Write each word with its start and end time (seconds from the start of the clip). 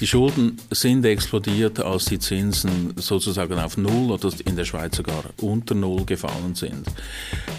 Die 0.00 0.06
Schulden 0.06 0.56
sind 0.70 1.04
explodiert, 1.04 1.80
als 1.80 2.04
die 2.04 2.20
Zinsen 2.20 2.94
sozusagen 2.96 3.58
auf 3.58 3.76
Null 3.76 4.12
oder 4.12 4.30
in 4.44 4.54
der 4.54 4.64
Schweiz 4.64 4.96
sogar 4.96 5.24
unter 5.40 5.74
Null 5.74 6.04
gefallen 6.04 6.54
sind. 6.54 6.86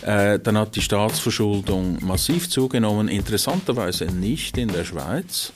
Äh, 0.03 0.39
dann 0.39 0.57
hat 0.57 0.73
die 0.77 0.81
Staatsverschuldung 0.81 1.97
massiv 2.01 2.49
zugenommen, 2.49 3.09
interessanterweise 3.09 4.05
nicht 4.05 4.57
in 4.57 4.69
der 4.69 4.85
Schweiz, 4.85 5.51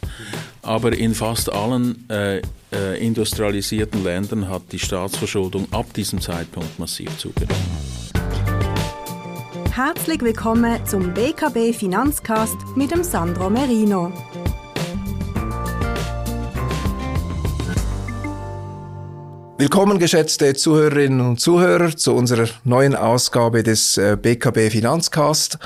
aber 0.61 0.91
in 0.91 1.15
fast 1.15 1.49
allen 1.53 2.03
äh, 2.09 2.41
äh, 2.73 3.05
industrialisierten 3.05 4.03
Ländern 4.03 4.49
hat 4.49 4.63
die 4.73 4.79
Staatsverschuldung 4.79 5.71
ab 5.71 5.93
diesem 5.93 6.19
Zeitpunkt 6.19 6.79
massiv 6.79 7.17
zugenommen. 7.17 7.61
Herzlich 9.71 10.21
willkommen 10.21 10.85
zum 10.85 11.13
BKB 11.13 11.73
Finanzcast 11.73 12.57
mit 12.75 12.91
dem 12.91 13.03
Sandro 13.03 13.49
Merino. 13.49 14.11
Willkommen, 19.63 19.97
geschätzte 19.97 20.53
Zuhörerinnen 20.55 21.21
und 21.21 21.39
Zuhörer, 21.39 21.95
zu 21.95 22.13
unserer 22.13 22.49
neuen 22.65 22.97
Ausgabe 22.97 23.63
des 23.63 23.97
BKB 24.21 24.57
äh, 24.57 24.69
Finanzcast. 24.69 25.57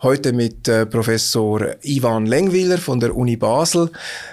Heute 0.00 0.32
mit 0.32 0.68
äh, 0.68 0.86
Professor 0.86 1.60
Ivan 1.82 2.24
Lengwiller 2.24 2.78
von 2.78 2.98
der 2.98 3.14
Uni 3.14 3.36
Basel. 3.36 3.90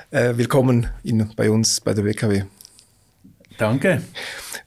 Äh, 0.10 0.38
willkommen 0.38 0.88
in, 1.04 1.30
bei 1.36 1.52
uns 1.52 1.82
bei 1.82 1.94
der 1.94 2.04
BKW. 2.04 2.44
Danke. 3.58 4.04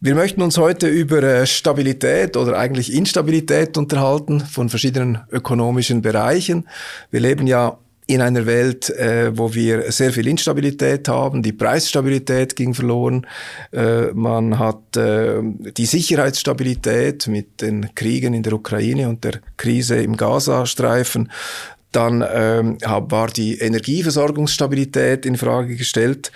Wir 0.01 0.15
möchten 0.15 0.43
uns 0.43 0.59
heute 0.59 0.87
über 0.87 1.47
Stabilität 1.47 2.37
oder 2.37 2.59
eigentlich 2.59 2.93
Instabilität 2.93 3.79
unterhalten 3.79 4.41
von 4.41 4.69
verschiedenen 4.69 5.21
ökonomischen 5.31 6.03
Bereichen. 6.03 6.69
Wir 7.11 7.21
leben 7.21 7.47
ja 7.47 7.79
in 8.07 8.21
einer 8.21 8.47
Welt, 8.47 8.91
äh, 8.91 9.37
wo 9.37 9.55
wir 9.55 9.93
sehr 9.93 10.13
viel 10.13 10.27
Instabilität 10.27 11.09
haben. 11.09 11.43
Die 11.43 11.53
Preisstabilität 11.53 12.57
ging 12.57 12.75
verloren. 12.75 13.27
Äh, 13.73 14.13
man 14.13 14.59
hat 14.59 14.97
äh, 14.97 15.41
die 15.43 15.87
Sicherheitsstabilität 15.87 17.29
mit 17.29 17.61
den 17.61 17.95
Kriegen 17.95 18.35
in 18.35 18.43
der 18.43 18.55
Ukraine 18.55 19.09
und 19.09 19.25
der 19.25 19.41
Krise 19.57 20.03
im 20.03 20.17
Gazastreifen. 20.17 21.31
Dann 21.93 22.25
ähm, 22.33 22.79
war 22.83 23.29
die 23.29 23.59
Energieversorgungsstabilität 23.59 25.27
in 25.27 25.37
Frage 25.37 25.77
gestellt 25.77 26.33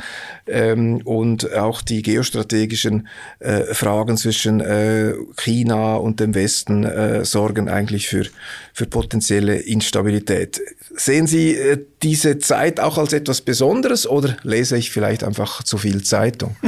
ähm, 0.46 1.00
und 1.04 1.52
auch 1.54 1.82
die 1.82 2.02
geostrategischen 2.02 3.08
äh, 3.40 3.62
Fragen 3.74 4.16
zwischen 4.16 4.60
äh, 4.60 5.14
China 5.36 5.96
und 5.96 6.20
dem 6.20 6.34
Westen 6.34 6.84
äh, 6.84 7.24
sorgen 7.24 7.68
eigentlich 7.68 8.08
für, 8.08 8.26
für 8.72 8.86
potenzielle 8.86 9.56
Instabilität. 9.56 10.60
Sehen 10.94 11.26
Sie 11.26 11.54
äh, 11.54 11.78
diese 12.02 12.38
Zeit 12.38 12.78
auch 12.78 12.98
als 12.98 13.12
etwas 13.12 13.40
Besonderes 13.40 14.06
oder 14.06 14.36
lese 14.42 14.76
ich 14.76 14.90
vielleicht 14.90 15.24
einfach 15.24 15.62
zu 15.62 15.78
viel 15.78 16.02
Zeitung? 16.04 16.56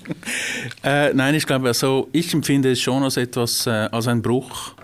äh, 0.84 1.12
nein, 1.12 1.34
ich 1.34 1.46
glaube, 1.46 1.68
also 1.68 2.08
ich 2.12 2.32
empfinde 2.32 2.72
es 2.72 2.80
schon 2.80 3.02
als 3.02 3.16
etwas, 3.16 3.66
äh, 3.66 3.70
als 3.70 4.08
ein 4.08 4.22
Bruch 4.22 4.74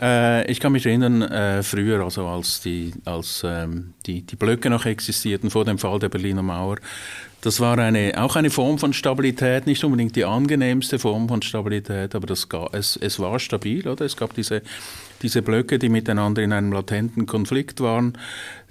äh, 0.00 0.50
ich 0.50 0.60
kann 0.60 0.72
mich 0.72 0.86
erinnern, 0.86 1.22
äh, 1.22 1.62
früher, 1.62 2.02
also 2.02 2.26
als, 2.26 2.60
die, 2.60 2.92
als 3.04 3.42
ähm, 3.44 3.94
die, 4.06 4.22
die 4.22 4.36
Blöcke 4.36 4.70
noch 4.70 4.86
existierten 4.86 5.50
vor 5.50 5.64
dem 5.64 5.78
Fall 5.78 5.98
der 5.98 6.08
Berliner 6.08 6.42
Mauer, 6.42 6.76
das 7.44 7.60
war 7.60 7.76
eine, 7.78 8.14
auch 8.16 8.36
eine 8.36 8.48
Form 8.48 8.78
von 8.78 8.94
Stabilität, 8.94 9.66
nicht 9.66 9.84
unbedingt 9.84 10.16
die 10.16 10.24
angenehmste 10.24 10.98
Form 10.98 11.28
von 11.28 11.42
Stabilität, 11.42 12.14
aber 12.14 12.26
das, 12.26 12.48
es, 12.72 12.96
es 12.96 13.20
war 13.20 13.38
stabil, 13.38 13.86
oder? 13.86 14.06
Es 14.06 14.16
gab 14.16 14.34
diese, 14.34 14.62
diese 15.20 15.42
Blöcke, 15.42 15.78
die 15.78 15.90
miteinander 15.90 16.42
in 16.42 16.54
einem 16.54 16.72
latenten 16.72 17.26
Konflikt 17.26 17.80
waren. 17.80 18.16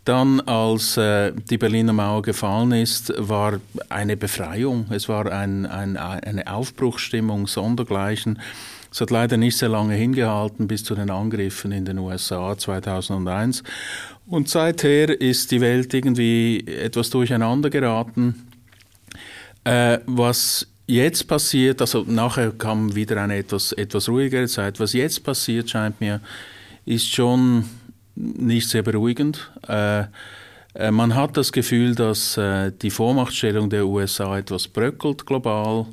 Dann, 0.06 0.42
als 0.42 0.98
äh, 0.98 1.32
die 1.50 1.58
Berliner 1.58 1.94
Mauer 1.94 2.22
gefallen 2.24 2.74
ist, 2.74 3.14
war 3.18 3.62
eine 3.90 4.18
Befreiung, 4.18 4.88
es 4.90 5.08
war 5.08 5.32
ein, 5.32 5.66
ein, 5.66 5.96
eine 5.96 6.48
Aufbruchsstimmung 6.48 7.48
sondergleichen. 7.48 8.40
Es 8.92 9.02
hat 9.02 9.12
leider 9.12 9.38
nicht 9.38 9.58
sehr 9.58 9.70
lange 9.70 9.96
hingehalten 9.96 10.68
bis 10.68 10.84
zu 10.84 10.94
den 10.94 11.10
Angriffen 11.10 11.72
in 11.72 11.86
den 11.86 11.98
USA 11.98 12.56
2001. 12.56 13.64
Und 14.28 14.50
seither 14.50 15.20
ist 15.20 15.52
die 15.52 15.62
Welt 15.62 15.94
irgendwie 15.94 16.64
etwas 16.68 17.10
durcheinander 17.10 17.70
geraten. 17.70 18.48
Äh, 19.64 20.00
was 20.06 20.68
jetzt 20.86 21.28
passiert, 21.28 21.82
also 21.82 22.04
nachher 22.06 22.52
kam 22.52 22.94
wieder 22.94 23.22
eine 23.22 23.38
etwas, 23.38 23.72
etwas 23.72 24.10
ruhigere 24.10 24.48
Zeit. 24.48 24.80
Was 24.80 24.94
jetzt 24.94 25.24
passiert, 25.24 25.70
scheint 25.70 26.00
mir, 26.02 26.20
ist 26.86 27.14
schon 27.14 27.66
nicht 28.16 28.70
sehr 28.70 28.84
beruhigend. 28.84 29.52
Äh, 29.68 30.06
äh 30.76 30.92
man 30.92 31.16
hat 31.16 31.38
das 31.38 31.52
Gefühl, 31.52 31.96
dass 31.96 32.38
äh, 32.38 32.72
die 32.82 32.90
Vormachtstellung 32.90 33.70
der 33.70 33.86
USA 33.86 34.38
etwas 34.38 34.68
bröckelt 34.68 35.26
global. 35.26 35.88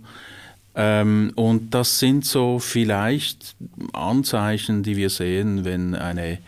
Ähm, 0.74 1.32
und 1.34 1.74
das 1.74 1.98
sind 1.98 2.24
so 2.24 2.58
vielleicht 2.58 3.56
Anzeichen, 3.92 4.82
die 4.82 4.96
wir 4.96 5.10
sehen, 5.10 5.64
wenn 5.64 5.94
eine, 5.94 6.38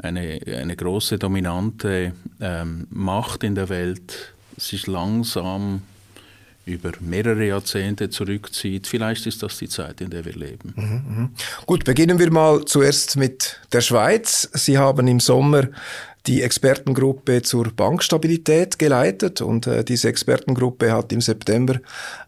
eine, 0.00 0.40
eine 0.46 0.76
große 0.76 1.18
dominante 1.18 2.12
ähm, 2.40 2.86
Macht 2.90 3.42
in 3.42 3.54
der 3.54 3.68
Welt 3.68 4.32
sich 4.56 4.86
langsam 4.86 5.82
über 6.68 6.92
mehrere 7.00 7.46
Jahrzehnte 7.46 8.10
zurückzieht. 8.10 8.86
Vielleicht 8.86 9.26
ist 9.26 9.42
das 9.42 9.58
die 9.58 9.68
Zeit, 9.68 10.00
in 10.00 10.10
der 10.10 10.24
wir 10.24 10.34
leben. 10.34 10.74
Mhm, 10.76 11.22
mh. 11.22 11.30
Gut, 11.66 11.84
beginnen 11.84 12.18
wir 12.18 12.30
mal 12.30 12.64
zuerst 12.64 13.16
mit 13.16 13.60
der 13.72 13.80
Schweiz. 13.80 14.48
Sie 14.52 14.78
haben 14.78 15.08
im 15.08 15.20
Sommer 15.20 15.68
die 16.28 16.42
Expertengruppe 16.42 17.40
zur 17.40 17.72
Bankstabilität 17.74 18.78
geleitet 18.78 19.40
und 19.40 19.66
äh, 19.66 19.82
diese 19.82 20.08
Expertengruppe 20.08 20.92
hat 20.92 21.10
im 21.10 21.22
September 21.22 21.80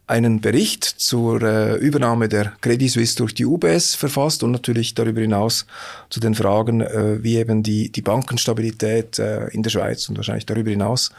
einen 0.07 0.41
Bericht 0.41 0.85
zur 0.85 1.43
äh, 1.43 1.77
Übernahme 1.77 2.29
der 2.29 2.55
Credit 2.63 2.91
Suisse 2.91 3.17
durch 3.17 3.35
die 3.35 3.45
UBS 3.45 3.95
verfasst 3.95 4.43
und 4.43 4.53
natürlich 4.53 4.95
darüber 4.95 5.21
hinaus 5.21 5.67
zu 6.09 6.19
den 6.19 6.35
Fragen, 6.35 6.81
äh, 6.81 7.23
wie 7.23 7.37
eben 7.37 7.63
die, 7.63 7.93
die 7.93 8.03
Bankenstabilität 8.03 9.19
äh, 9.19 9.49
in 9.49 9.63
der 9.63 9.71
Schweiz 9.71 10.09
und 10.09 10.17
wahrscheinlich 10.17 10.47
darüber 10.47 10.71
hinaus 10.71 11.11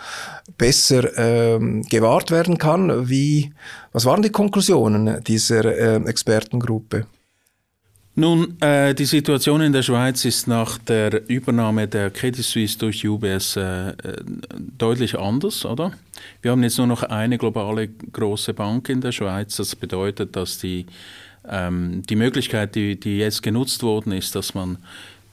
besser 0.57 1.17
ähm, 1.17 1.83
gewahrt 1.83 2.31
werden 2.31 2.57
kann. 2.57 3.07
Wie, 3.07 3.53
was 3.93 4.05
waren 4.05 4.23
die 4.23 4.31
Konklusionen 4.31 5.23
dieser 5.23 5.65
äh, 5.65 6.03
Expertengruppe? 6.09 7.05
Nun, 8.13 8.59
äh, 8.61 8.93
die 8.93 9.05
Situation 9.05 9.61
in 9.61 9.71
der 9.71 9.83
Schweiz 9.83 10.25
ist 10.25 10.45
nach 10.45 10.77
der 10.79 11.29
Übernahme 11.29 11.87
der 11.87 12.09
Credit 12.09 12.43
Suisse 12.43 12.77
durch 12.77 13.07
UBS 13.07 13.55
äh, 13.55 13.91
äh, 13.91 13.93
deutlich 14.77 15.17
anders, 15.17 15.63
oder? 15.63 15.93
Wir 16.41 16.51
haben 16.51 16.61
jetzt 16.61 16.77
nur 16.77 16.87
noch 16.87 17.03
eine 17.03 17.37
globale 17.37 17.87
große 17.87 18.53
Bank 18.53 18.89
in 18.89 18.99
der 18.99 19.13
Schweiz. 19.13 19.55
Das 19.55 19.77
bedeutet, 19.77 20.35
dass 20.35 20.57
die, 20.57 20.87
ähm, 21.47 22.03
die 22.09 22.17
Möglichkeit, 22.17 22.75
die, 22.75 22.99
die 22.99 23.17
jetzt 23.17 23.43
genutzt 23.43 23.81
worden 23.81 24.11
ist, 24.11 24.35
dass 24.35 24.53
man 24.53 24.77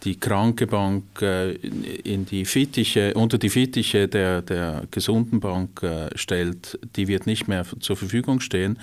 die 0.05 0.15
kranke 0.15 0.69
Bank 0.69 1.21
äh, 1.21 1.55
in 1.55 2.27
die 2.27 2.44
Fittiche, 2.44 3.12
unter 3.15 3.38
die 3.38 3.50
Fittiche 3.50 4.06
der, 4.06 4.41
der 4.43 4.84
gesunden 4.93 5.41
Bank 5.41 5.83
äh, 5.83 6.17
stellt, 6.17 6.78
die 6.94 7.09
wird 7.09 7.27
nicht 7.27 7.49
mehr 7.49 7.67
zur 7.81 7.97
Verfügung 7.97 8.38
stehen 8.38 8.78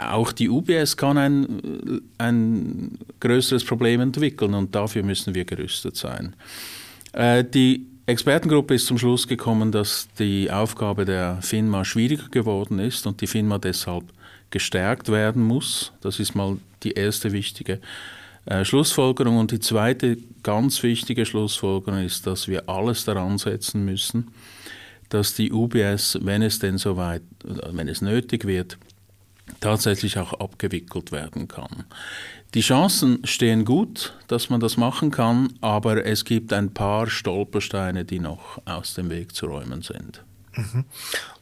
auch 0.00 0.32
die 0.32 0.48
UBS 0.48 0.96
kann 0.96 1.18
ein, 1.18 2.02
ein 2.18 2.98
größeres 3.20 3.64
Problem 3.64 4.00
entwickeln 4.00 4.54
und 4.54 4.74
dafür 4.74 5.02
müssen 5.02 5.34
wir 5.34 5.44
gerüstet 5.44 5.96
sein. 5.96 6.34
Äh, 7.12 7.44
die 7.44 7.86
Expertengruppe 8.06 8.74
ist 8.74 8.86
zum 8.86 8.98
Schluss 8.98 9.28
gekommen, 9.28 9.70
dass 9.70 10.08
die 10.18 10.50
Aufgabe 10.50 11.04
der 11.04 11.38
FINMA 11.42 11.84
schwieriger 11.84 12.28
geworden 12.28 12.78
ist 12.78 13.06
und 13.06 13.20
die 13.20 13.26
FINMA 13.26 13.58
deshalb 13.58 14.04
gestärkt 14.50 15.10
werden 15.10 15.44
muss. 15.44 15.92
Das 16.00 16.18
ist 16.18 16.34
mal 16.34 16.58
die 16.82 16.92
erste 16.92 17.32
wichtige 17.32 17.80
äh, 18.46 18.64
Schlussfolgerung. 18.64 19.38
Und 19.38 19.52
die 19.52 19.60
zweite 19.60 20.16
ganz 20.42 20.82
wichtige 20.82 21.24
Schlussfolgerung 21.24 22.04
ist, 22.04 22.26
dass 22.26 22.48
wir 22.48 22.68
alles 22.68 23.04
daran 23.04 23.38
setzen 23.38 23.84
müssen, 23.84 24.28
dass 25.08 25.34
die 25.34 25.52
UBS, 25.52 26.18
wenn 26.22 26.42
es 26.42 26.58
denn 26.58 26.78
soweit, 26.78 27.22
wenn 27.44 27.88
es 27.88 28.00
nötig 28.00 28.44
wird, 28.44 28.78
tatsächlich 29.60 30.18
auch 30.18 30.32
abgewickelt 30.34 31.12
werden 31.12 31.48
kann. 31.48 31.84
Die 32.54 32.62
Chancen 32.62 33.24
stehen 33.24 33.64
gut, 33.64 34.14
dass 34.26 34.50
man 34.50 34.58
das 34.58 34.76
machen 34.76 35.10
kann, 35.10 35.52
aber 35.60 36.04
es 36.04 36.24
gibt 36.24 36.52
ein 36.52 36.74
paar 36.74 37.08
Stolpersteine, 37.08 38.04
die 38.04 38.18
noch 38.18 38.60
aus 38.64 38.94
dem 38.94 39.08
Weg 39.08 39.34
zu 39.34 39.46
räumen 39.46 39.82
sind. 39.82 40.24
Mhm. 40.56 40.84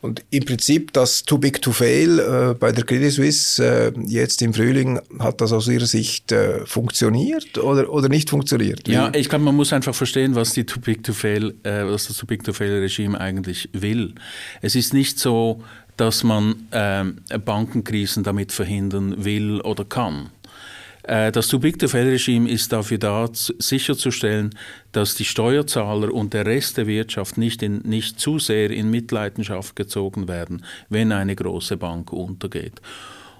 Und 0.00 0.22
im 0.30 0.44
Prinzip 0.44 0.92
das 0.92 1.24
Too 1.24 1.38
Big 1.38 1.62
to 1.62 1.72
Fail 1.72 2.18
äh, 2.18 2.54
bei 2.54 2.72
der 2.72 2.84
Credit 2.84 3.10
Suisse 3.10 3.64
äh, 3.64 3.92
jetzt 4.06 4.42
im 4.42 4.52
Frühling, 4.52 5.00
hat 5.18 5.40
das 5.40 5.52
aus 5.52 5.66
Ihrer 5.68 5.86
Sicht 5.86 6.30
äh, 6.30 6.66
funktioniert 6.66 7.56
oder, 7.58 7.90
oder 7.90 8.08
nicht 8.08 8.28
funktioniert? 8.28 8.86
Wie? 8.86 8.92
Ja, 8.92 9.10
ich 9.14 9.28
glaube, 9.28 9.46
man 9.46 9.56
muss 9.56 9.72
einfach 9.72 9.94
verstehen, 9.94 10.34
was, 10.34 10.52
die 10.52 10.64
Too 10.64 10.80
Big 10.80 11.02
to 11.04 11.14
Fail, 11.14 11.54
äh, 11.62 11.84
was 11.84 12.08
das 12.08 12.18
Too 12.18 12.26
Big 12.26 12.44
to 12.44 12.52
Fail 12.52 12.80
Regime 12.80 13.18
eigentlich 13.18 13.70
will. 13.72 14.14
Es 14.60 14.74
ist 14.74 14.92
nicht 14.92 15.18
so, 15.18 15.62
dass 15.98 16.24
man 16.24 16.68
ähm, 16.72 17.18
Bankenkrisen 17.44 18.24
damit 18.24 18.52
verhindern 18.52 19.24
will 19.24 19.60
oder 19.60 19.84
kann. 19.84 20.30
Äh, 21.02 21.32
das 21.32 21.48
Too-Big-to-Fail-Regime 21.48 22.48
ist 22.48 22.72
dafür 22.72 22.98
da, 22.98 23.28
sicherzustellen, 23.32 24.54
dass 24.92 25.14
die 25.14 25.24
Steuerzahler 25.24 26.12
und 26.12 26.34
der 26.34 26.46
Rest 26.46 26.76
der 26.76 26.86
Wirtschaft 26.86 27.38
nicht, 27.38 27.62
in, 27.62 27.78
nicht 27.78 28.20
zu 28.20 28.38
sehr 28.38 28.70
in 28.70 28.90
Mitleidenschaft 28.90 29.74
gezogen 29.74 30.28
werden, 30.28 30.64
wenn 30.88 31.12
eine 31.12 31.34
große 31.34 31.78
Bank 31.78 32.12
untergeht. 32.12 32.80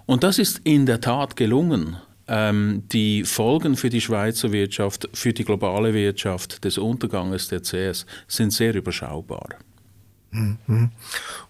Und 0.07 0.25
das 0.25 0.39
ist 0.39 0.63
in 0.65 0.87
der 0.87 1.01
Tat 1.01 1.37
gelungen. 1.37 1.99
Ähm, 2.27 2.85
die 2.91 3.25
Folgen 3.25 3.77
für 3.77 3.91
die 3.91 4.01
Schweizer 4.01 4.51
Wirtschaft, 4.53 5.09
für 5.13 5.33
die 5.35 5.45
globale 5.45 5.93
Wirtschaft 5.93 6.65
des 6.65 6.79
Unterganges 6.79 7.49
der 7.49 7.63
CS 7.63 8.07
sind 8.27 8.53
sehr 8.53 8.75
überschaubar. 8.75 9.49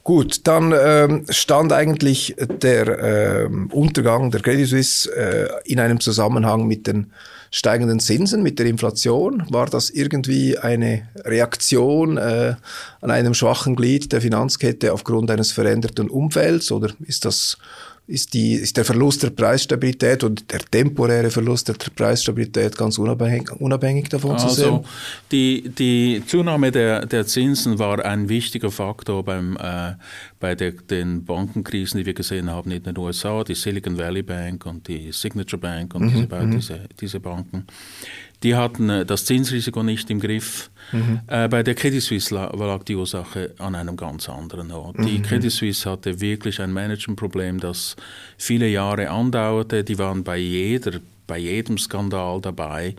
Gut, 0.05 0.47
dann 0.47 0.73
ähm, 0.79 1.27
stand 1.29 1.73
eigentlich 1.73 2.37
der 2.39 3.47
ähm, 3.47 3.71
Untergang 3.73 4.31
der 4.31 4.41
Credit 4.41 4.69
Suisse 4.69 5.11
äh, 5.15 5.49
in 5.65 5.81
einem 5.81 5.99
Zusammenhang 6.01 6.67
mit 6.67 6.87
den 6.87 7.13
steigenden 7.51 7.99
Zinsen, 7.99 8.43
mit 8.43 8.59
der 8.59 8.67
Inflation. 8.67 9.43
War 9.51 9.67
das 9.67 9.91
irgendwie 9.91 10.59
eine 10.59 11.09
Reaktion 11.25 12.19
äh, 12.19 12.55
an 13.01 13.11
einem 13.11 13.35
schwachen 13.35 13.75
Glied 13.75 14.13
der 14.13 14.21
Finanzkette 14.21 14.93
aufgrund 14.93 15.31
eines 15.31 15.53
veränderten 15.53 16.09
Umfelds 16.09 16.71
oder 16.71 16.91
ist 17.05 17.25
das 17.25 17.59
ist, 18.09 18.33
die, 18.33 18.55
ist 18.55 18.79
der 18.79 18.87
Verlust 18.87 19.23
der 19.23 19.31
Preisstabilität 19.31 20.25
und 20.25 20.51
der 20.51 20.61
temporäre 20.61 21.31
Verlust 21.31 21.69
der 21.69 21.75
Preisstabilität 21.75 22.77
ganz 22.77 22.97
unabhängig, 22.97 23.53
unabhängig 23.53 24.09
davon 24.09 24.33
also, 24.33 24.49
zu 24.49 24.55
sehen? 24.55 24.81
Die, 25.31 25.69
die 25.69 26.23
Zunahme 26.27 26.73
der, 26.73 27.05
der 27.05 27.27
Zinsen 27.27 27.79
war 27.79 28.03
ein 28.03 28.31
wichtiger 28.31 28.71
Faktor 28.71 29.23
beim, 29.23 29.59
äh, 29.59 29.93
bei 30.41 30.55
der, 30.55 30.73
den 30.73 31.27
Bankenkrisen, 31.27 31.99
die 31.99 32.07
wir 32.07 32.15
gesehen 32.15 32.51
haben 32.51 32.71
in 32.71 32.83
den 32.83 32.97
USA, 32.97 33.45
die 33.45 33.55
Silicon 33.55 33.99
Valley 33.99 34.23
Bank 34.23 34.65
und 34.65 34.89
die 34.89 35.13
Signature 35.13 35.61
Bank 35.61 35.95
und 35.95 36.07
mhm, 36.07 36.29
diese, 36.29 36.41
mhm. 36.41 36.51
diese, 36.53 36.81
diese 36.99 37.21
Banken. 37.21 37.67
Die 38.43 38.55
hatten 38.55 38.89
äh, 38.89 39.05
das 39.05 39.25
Zinsrisiko 39.25 39.83
nicht 39.83 40.11
im 40.11 40.21
Griff. 40.21 40.71
Mhm. 40.93 41.21
Äh, 41.27 41.49
bei 41.49 41.63
der 41.63 41.75
Credit 41.75 42.03
Suisse 42.03 42.35
lag, 42.35 42.55
lag, 42.55 42.85
die 42.85 42.97
Ursache 42.97 43.55
an 43.59 43.75
einem 43.75 43.97
ganz 43.97 44.29
anderen 44.29 44.71
Ort. 44.71 44.99
Mhm. 44.99 45.07
Die 45.07 45.23
Credit 45.23 45.51
Suisse 45.51 45.91
hatte 45.91 46.21
wirklich 46.21 46.61
ein 46.61 46.73
Managementproblem, 46.73 47.61
das 47.61 47.97
viele 48.37 48.69
Jahre 48.69 49.11
andauerte. 49.11 49.85
Die 49.85 49.99
waren 49.99 50.25
bei, 50.25 50.39
jeder, 50.39 51.01
bei 51.27 51.39
jedem 51.39 51.79
Skandal 51.79 52.41
dabei. 52.41 52.95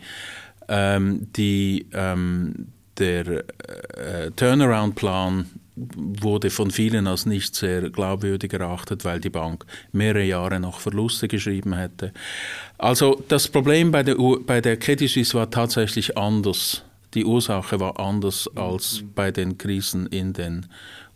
Ähm, 0.67 1.27
die, 1.35 1.87
ähm, 1.93 2.67
der 2.97 3.27
äh, 3.27 4.31
Turnaround-Plan 4.35 5.45
wurde 5.95 6.49
von 6.49 6.71
vielen 6.71 7.07
als 7.07 7.25
nicht 7.25 7.55
sehr 7.55 7.89
glaubwürdig 7.89 8.53
erachtet, 8.53 9.05
weil 9.05 9.19
die 9.19 9.29
Bank 9.29 9.65
mehrere 9.91 10.23
Jahre 10.23 10.59
noch 10.59 10.79
Verluste 10.79 11.27
geschrieben 11.27 11.73
hätte. 11.73 12.11
Also 12.77 13.23
das 13.27 13.47
Problem 13.47 13.91
bei 13.91 14.03
der, 14.03 14.15
bei 14.45 14.61
der 14.61 14.77
Credit 14.77 15.09
Suisse 15.09 15.33
war 15.33 15.49
tatsächlich 15.49 16.17
anders. 16.17 16.83
Die 17.13 17.25
Ursache 17.25 17.79
war 17.79 17.99
anders 17.99 18.49
als 18.55 19.03
bei 19.15 19.31
den 19.31 19.57
Krisen 19.57 20.07
in 20.07 20.33
den 20.33 20.67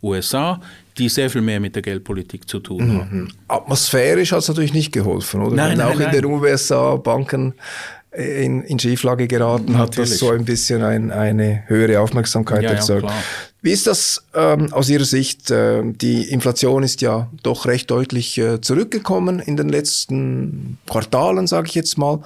USA, 0.02 0.60
die 0.98 1.08
sehr 1.08 1.30
viel 1.30 1.40
mehr 1.40 1.60
mit 1.60 1.74
der 1.74 1.82
Geldpolitik 1.82 2.48
zu 2.48 2.60
tun 2.60 2.88
mhm. 2.88 3.00
hatten. 3.00 3.32
Atmosphärisch 3.48 4.32
hat 4.32 4.40
es 4.40 4.48
natürlich 4.48 4.74
nicht 4.74 4.92
geholfen, 4.92 5.40
oder? 5.42 5.56
Nein, 5.56 5.70
Wenn 5.70 5.78
nein, 5.78 5.86
auch 5.88 5.98
nein. 5.98 6.14
in 6.14 6.22
den 6.22 6.24
USA 6.24 6.96
Banken 6.96 7.54
in, 8.12 8.62
in 8.62 8.78
Schieflage 8.78 9.26
geraten, 9.26 9.72
Natürlich. 9.72 9.78
hat 9.78 9.98
das 9.98 10.18
so 10.18 10.30
ein 10.30 10.44
bisschen 10.44 10.82
ein, 10.82 11.10
eine 11.10 11.64
höhere 11.66 12.00
Aufmerksamkeit 12.00 12.62
ja, 12.62 12.70
erzeugt. 12.70 13.08
Ja, 13.08 13.14
Wie 13.64 13.72
ist 13.72 13.86
das 13.86 14.22
ähm, 14.34 14.70
aus 14.74 14.90
Ihrer 14.90 15.06
Sicht? 15.06 15.50
Äh, 15.50 15.82
die 15.86 16.28
Inflation 16.28 16.82
ist 16.82 17.00
ja 17.00 17.30
doch 17.42 17.64
recht 17.64 17.90
deutlich 17.90 18.36
äh, 18.36 18.60
zurückgekommen 18.60 19.40
in 19.40 19.56
den 19.56 19.70
letzten 19.70 20.76
Quartalen, 20.86 21.46
sage 21.46 21.68
ich 21.68 21.74
jetzt 21.74 21.96
mal. 21.96 22.20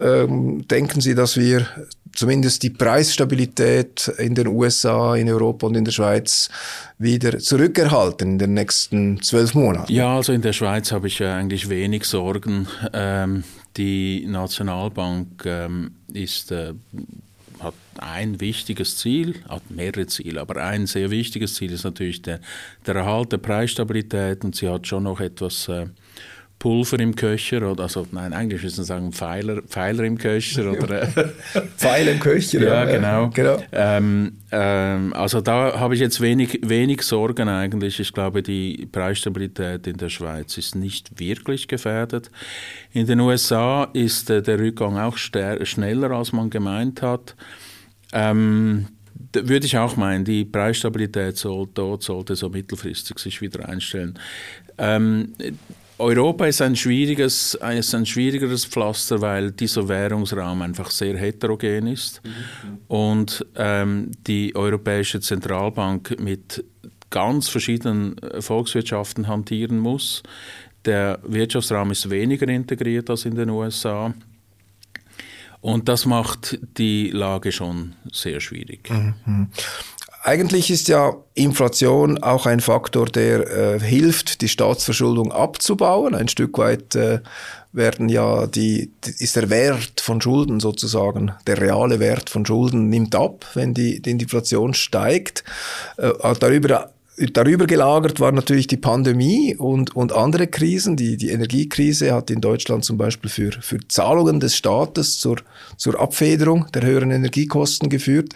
Ähm, 0.00 0.66
denken 0.66 1.00
Sie, 1.00 1.14
dass 1.14 1.36
wir 1.36 1.68
zumindest 2.16 2.64
die 2.64 2.70
Preisstabilität 2.70 4.08
in 4.18 4.34
den 4.34 4.48
USA, 4.48 5.14
in 5.14 5.30
Europa 5.30 5.68
und 5.68 5.76
in 5.76 5.84
der 5.84 5.92
Schweiz 5.92 6.48
wieder 6.98 7.38
zurückerhalten 7.38 8.32
in 8.32 8.38
den 8.40 8.54
nächsten 8.54 9.22
zwölf 9.22 9.54
Monaten? 9.54 9.92
Ja, 9.92 10.16
also 10.16 10.32
in 10.32 10.42
der 10.42 10.52
Schweiz 10.52 10.90
habe 10.90 11.06
ich 11.06 11.20
ja 11.20 11.36
eigentlich 11.36 11.68
wenig 11.68 12.06
Sorgen. 12.06 12.66
Ähm, 12.92 13.44
die 13.76 14.26
Nationalbank 14.26 15.44
ähm, 15.46 15.92
ist, 16.12 16.50
äh, 16.50 16.74
hat 17.62 17.74
ein 17.98 18.40
wichtiges 18.40 18.96
Ziel, 18.96 19.42
hat 19.48 19.70
mehrere 19.70 20.06
Ziele, 20.06 20.40
aber 20.40 20.62
ein 20.62 20.86
sehr 20.86 21.10
wichtiges 21.10 21.54
Ziel 21.54 21.72
ist 21.72 21.84
natürlich 21.84 22.22
der, 22.22 22.40
der 22.86 22.96
Erhalt 22.96 23.32
der 23.32 23.38
Preisstabilität 23.38 24.44
und 24.44 24.56
sie 24.56 24.68
hat 24.68 24.86
schon 24.86 25.04
noch 25.04 25.20
etwas 25.20 25.68
äh, 25.68 25.86
Pulver 26.62 27.00
im 27.00 27.16
Köcher 27.16 27.68
oder 27.68 27.82
also 27.82 28.06
nein, 28.12 28.32
eigentlich 28.32 28.62
müssen 28.62 28.76
wir 28.78 28.84
sagen 28.84 29.12
Pfeiler, 29.12 29.62
Pfeiler 29.62 30.04
im 30.04 30.16
Köcher 30.16 30.70
oder 30.70 31.08
Pfeil 31.76 32.06
im 32.06 32.20
Köcher. 32.20 32.62
ja, 32.62 32.84
genau. 32.84 33.30
genau. 33.30 33.60
Ähm, 33.72 34.36
ähm, 34.52 35.12
also 35.12 35.40
da 35.40 35.80
habe 35.80 35.94
ich 35.94 36.00
jetzt 36.00 36.20
wenig, 36.20 36.60
wenig 36.62 37.02
Sorgen 37.02 37.48
eigentlich. 37.48 37.98
Ich 37.98 38.12
glaube, 38.12 38.44
die 38.44 38.86
Preisstabilität 38.92 39.88
in 39.88 39.96
der 39.96 40.08
Schweiz 40.08 40.56
ist 40.56 40.76
nicht 40.76 41.18
wirklich 41.18 41.66
gefährdet. 41.66 42.30
In 42.92 43.08
den 43.08 43.18
USA 43.18 43.88
ist 43.92 44.30
äh, 44.30 44.40
der 44.40 44.60
Rückgang 44.60 44.98
auch 44.98 45.16
schneller, 45.16 46.12
als 46.12 46.32
man 46.32 46.48
gemeint 46.48 47.02
hat. 47.02 47.34
Ähm, 48.12 48.86
würde 49.32 49.66
ich 49.66 49.78
auch 49.78 49.96
meinen, 49.96 50.24
die 50.24 50.44
Preisstabilität 50.44 51.36
soll, 51.36 51.66
dort 51.74 52.04
sollte 52.04 52.36
so 52.36 52.50
mittelfristig 52.50 53.18
sich 53.18 53.40
wieder 53.40 53.68
einstellen. 53.68 54.16
Ähm, 54.78 55.34
Europa 56.02 56.46
ist 56.46 56.60
ein 56.60 56.74
schwieriges, 56.74 57.54
ist 57.54 57.94
ein 57.94 58.06
schwierigeres 58.06 58.64
Pflaster, 58.64 59.20
weil 59.20 59.52
dieser 59.52 59.88
Währungsraum 59.88 60.60
einfach 60.62 60.90
sehr 60.90 61.16
heterogen 61.16 61.86
ist 61.86 62.20
mhm. 62.24 62.78
und 62.88 63.46
ähm, 63.54 64.10
die 64.26 64.54
Europäische 64.56 65.20
Zentralbank 65.20 66.18
mit 66.18 66.64
ganz 67.10 67.48
verschiedenen 67.48 68.18
äh, 68.18 68.42
Volkswirtschaften 68.42 69.28
hantieren 69.28 69.78
muss. 69.78 70.24
Der 70.84 71.20
Wirtschaftsraum 71.22 71.92
ist 71.92 72.10
weniger 72.10 72.48
integriert 72.48 73.08
als 73.08 73.24
in 73.24 73.36
den 73.36 73.50
USA. 73.50 74.12
Und 75.60 75.88
das 75.88 76.04
macht 76.06 76.58
die 76.78 77.10
Lage 77.10 77.52
schon 77.52 77.94
sehr 78.10 78.40
schwierig. 78.40 78.90
Mhm. 78.90 79.50
Eigentlich 80.24 80.70
ist 80.70 80.86
ja 80.86 81.16
Inflation 81.34 82.22
auch 82.22 82.46
ein 82.46 82.60
Faktor, 82.60 83.06
der 83.06 83.50
äh, 83.50 83.80
hilft, 83.80 84.40
die 84.40 84.48
Staatsverschuldung 84.48 85.32
abzubauen. 85.32 86.14
Ein 86.14 86.28
Stück 86.28 86.58
weit 86.58 86.94
äh, 86.94 87.18
werden 87.72 88.08
ja 88.08 88.46
die, 88.46 88.92
ist 89.18 89.34
der 89.34 89.50
Wert 89.50 90.00
von 90.00 90.20
Schulden 90.20 90.60
sozusagen, 90.60 91.32
der 91.48 91.60
reale 91.60 91.98
Wert 91.98 92.30
von 92.30 92.46
Schulden 92.46 92.88
nimmt 92.88 93.16
ab, 93.16 93.46
wenn 93.54 93.74
die, 93.74 94.00
die 94.00 94.10
Inflation 94.12 94.74
steigt. 94.74 95.42
Äh, 95.96 96.12
darüber 96.38 96.92
Darüber 97.32 97.66
gelagert 97.66 98.18
war 98.20 98.32
natürlich 98.32 98.66
die 98.66 98.76
Pandemie 98.76 99.54
und, 99.56 99.94
und 99.94 100.12
andere 100.12 100.46
Krisen. 100.46 100.96
Die, 100.96 101.16
die 101.16 101.30
Energiekrise 101.30 102.12
hat 102.12 102.30
in 102.30 102.40
Deutschland 102.40 102.84
zum 102.84 102.98
Beispiel 102.98 103.30
für, 103.30 103.52
für 103.52 103.78
Zahlungen 103.86 104.40
des 104.40 104.56
Staates 104.56 105.18
zur, 105.18 105.36
zur 105.76 106.00
Abfederung 106.00 106.66
der 106.72 106.82
höheren 106.82 107.10
Energiekosten 107.10 107.88
geführt. 107.88 108.34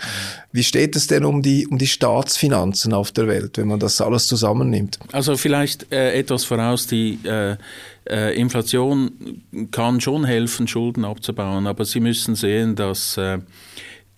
Wie 0.52 0.62
steht 0.62 0.94
es 0.94 1.06
denn 1.06 1.24
um 1.24 1.42
die, 1.42 1.66
um 1.66 1.78
die 1.78 1.86
Staatsfinanzen 1.86 2.92
auf 2.92 3.12
der 3.12 3.26
Welt, 3.26 3.58
wenn 3.58 3.68
man 3.68 3.80
das 3.80 4.00
alles 4.00 4.26
zusammennimmt? 4.26 4.98
Also 5.12 5.36
vielleicht 5.36 5.92
äh, 5.92 6.12
etwas 6.12 6.44
voraus, 6.44 6.86
die 6.86 7.18
äh, 7.24 7.56
äh, 8.08 8.38
Inflation 8.38 9.42
kann 9.70 10.00
schon 10.00 10.24
helfen, 10.24 10.68
Schulden 10.68 11.04
abzubauen, 11.04 11.66
aber 11.66 11.84
Sie 11.84 12.00
müssen 12.00 12.34
sehen, 12.34 12.76
dass 12.76 13.16
äh, 13.16 13.38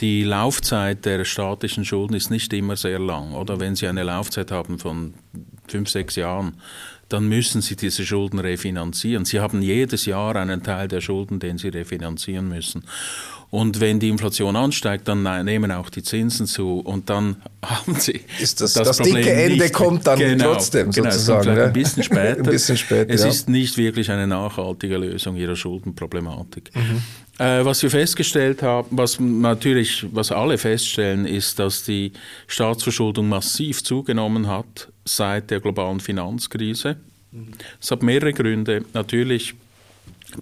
die 0.01 0.23
Laufzeit 0.23 1.05
der 1.05 1.25
statischen 1.25 1.85
Schulden 1.85 2.15
ist 2.15 2.31
nicht 2.31 2.53
immer 2.53 2.77
sehr 2.77 2.99
lang. 2.99 3.33
Oder 3.33 3.59
wenn 3.59 3.75
Sie 3.75 3.87
eine 3.89 4.05
Laufzeit 4.05 4.51
haben 4.51 4.79
von 4.79 5.15
fünf, 5.67 5.89
sechs 5.89 6.17
Jahren, 6.17 6.55
dann 7.09 7.29
müssen 7.29 7.63
Sie 7.63 7.75
diese 7.75 8.05
Schulden 8.05 8.39
refinanzieren. 8.39 9.25
Sie 9.25 9.41
haben 9.41 9.63
jedes 9.63 10.05
Jahr 10.05 10.37
einen 10.37 10.63
Teil 10.63 10.89
der 10.89 11.01
Schulden, 11.01 11.41
den 11.41 11.59
Sie 11.59 11.69
refinanzieren 11.69 12.49
müssen. 12.49 12.85
Und 13.51 13.81
wenn 13.81 13.99
die 13.99 14.11
Inflation 14.11 14.57
ansteigt, 14.57 15.09
dann 15.09 15.23
nehmen 15.47 15.73
auch 15.73 15.89
die 15.89 16.03
Zinsen 16.03 16.47
zu 16.47 16.81
und 16.81 17.09
dann 17.09 17.37
haben 17.65 17.95
Sie 17.95 18.21
ist 18.39 18.61
das, 18.61 18.75
das, 18.75 18.99
das 18.99 18.99
dicke 18.99 19.33
Ende 19.33 19.65
nicht. 19.65 19.73
kommt 19.73 20.07
dann 20.07 20.19
genau, 20.19 20.53
trotzdem 20.53 20.91
genau, 20.91 21.11
sozusagen. 21.11 21.59
Ein 21.59 21.73
bisschen 21.73 22.03
später. 22.05 22.37
ein 22.37 22.43
bisschen 22.43 22.77
später. 22.77 23.13
Es 23.13 23.23
ja. 23.23 23.29
ist 23.29 23.49
nicht 23.49 23.79
wirklich 23.79 24.11
eine 24.11 24.27
nachhaltige 24.27 24.99
Lösung 24.99 25.37
Ihrer 25.37 25.57
Schuldenproblematik. 25.57 26.71
Mhm. 26.75 27.03
Äh, 27.39 27.65
was 27.65 27.83
wir 27.83 27.91
festgestellt 27.91 28.63
haben, 28.63 28.89
was 28.91 29.21
natürlich, 29.21 30.05
was 30.13 30.33
alle 30.33 30.59
feststellen, 30.59 31.25
ist, 31.25 31.59
dass 31.59 31.85
die 31.85 32.13
Staatsverschuldung 32.49 33.29
massiv 33.29 33.85
zugenommen 33.85 34.49
hat 34.49 34.89
seit 35.05 35.51
der 35.51 35.61
globalen 35.61 36.01
Finanzkrise. 36.01 36.97
Es 37.81 37.91
hat 37.91 38.03
mehrere 38.03 38.33
Gründe. 38.33 38.85
Natürlich 38.93 39.55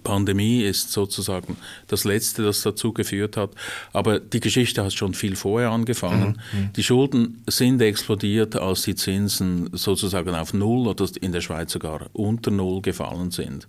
Pandemie 0.01 0.61
ist 0.61 0.91
sozusagen 0.91 1.57
das 1.87 2.03
Letzte, 2.03 2.43
das 2.43 2.61
dazu 2.61 2.93
geführt 2.93 3.37
hat. 3.37 3.51
Aber 3.93 4.19
die 4.19 4.39
Geschichte 4.39 4.83
hat 4.83 4.93
schon 4.93 5.13
viel 5.13 5.35
vorher 5.35 5.71
angefangen. 5.71 6.39
Mhm. 6.51 6.59
mhm. 6.59 6.73
Die 6.73 6.83
Schulden 6.83 7.43
sind 7.47 7.81
explodiert, 7.81 8.55
als 8.55 8.83
die 8.83 8.95
Zinsen 8.95 9.69
sozusagen 9.73 10.35
auf 10.35 10.53
Null 10.53 10.87
oder 10.87 11.07
in 11.21 11.31
der 11.31 11.41
Schweiz 11.41 11.71
sogar 11.71 12.07
unter 12.13 12.51
Null 12.51 12.81
gefallen 12.81 13.31
sind. 13.31 13.67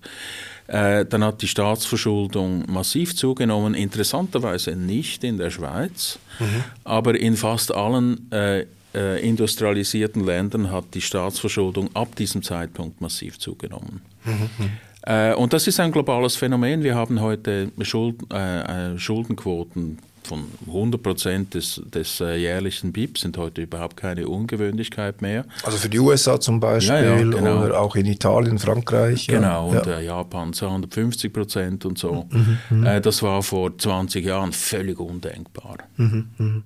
Äh, 0.67 1.07
dann 1.07 1.25
hat 1.25 1.41
die 1.41 1.49
Staatsverschuldung 1.49 2.71
massiv 2.71 3.17
zugenommen, 3.17 3.75
interessanterweise 3.75 4.77
nicht 4.77 5.25
in 5.25 5.39
der 5.39 5.51
Schweiz, 5.51 6.19
mhm. 6.39 6.65
aber 6.85 7.19
in 7.19 7.37
fast 7.37 7.75
allen 7.75 8.31
äh, 8.31 8.67
äh, 8.95 9.27
industrialisierten 9.27 10.25
Ländern 10.25 10.71
hat 10.71 10.95
die 10.95 11.01
Staatsverschuldung 11.01 11.95
ab 11.95 12.17
diesem 12.17 12.43
Zeitpunkt 12.43 13.01
massiv 13.01 13.39
zugenommen. 13.39 14.03
Mhm. 14.25 14.71
Mhm. 15.07 15.13
Äh, 15.13 15.35
und 15.35 15.53
das 15.53 15.67
ist 15.67 15.81
ein 15.81 15.93
globales 15.93 16.37
Phänomen. 16.37 16.83
Wir 16.83 16.95
haben 16.95 17.21
heute 17.21 17.71
Schuld, 17.83 18.17
äh, 18.33 18.95
äh 18.95 18.99
Schuldenquoten 18.99 19.99
von 20.29 20.45
100 20.67 21.03
Prozent 21.03 21.55
des, 21.55 21.81
des 21.87 22.21
äh, 22.21 22.37
jährlichen 22.37 22.93
BIP 22.93 23.19
sind 23.19 23.39
heute 23.39 23.63
überhaupt 23.63 23.97
keine 23.97 24.29
Ungewöhnlichkeit 24.29 25.23
mehr. 25.23 25.45
Also 25.65 25.79
für 25.79 25.89
die 25.89 25.99
USA 25.99 26.39
zum 26.39 26.61
Beispiel 26.61 26.95
ja, 26.95 27.17
ja, 27.17 27.17
genau. 27.17 27.65
oder 27.65 27.81
auch 27.81 27.97
in 27.97 28.07
Italien, 28.07 28.59
Frankreich. 28.59 29.27
Genau, 29.27 29.73
ja. 29.73 29.79
und 29.81 29.87
äh, 29.87 30.03
Japan 30.03 30.53
250 30.53 31.33
Prozent 31.33 31.85
und 31.87 31.99
so. 31.99 32.27
Mhm, 32.31 32.59
mhm, 32.71 32.87
äh, 32.87 33.01
das 33.01 33.23
war 33.23 33.43
vor 33.43 33.77
20 33.77 34.25
Jahren 34.25 34.53
völlig 34.53 35.01
undenkbar. 35.01 35.79
Mhm, 35.97 36.29
mhm. 36.37 36.65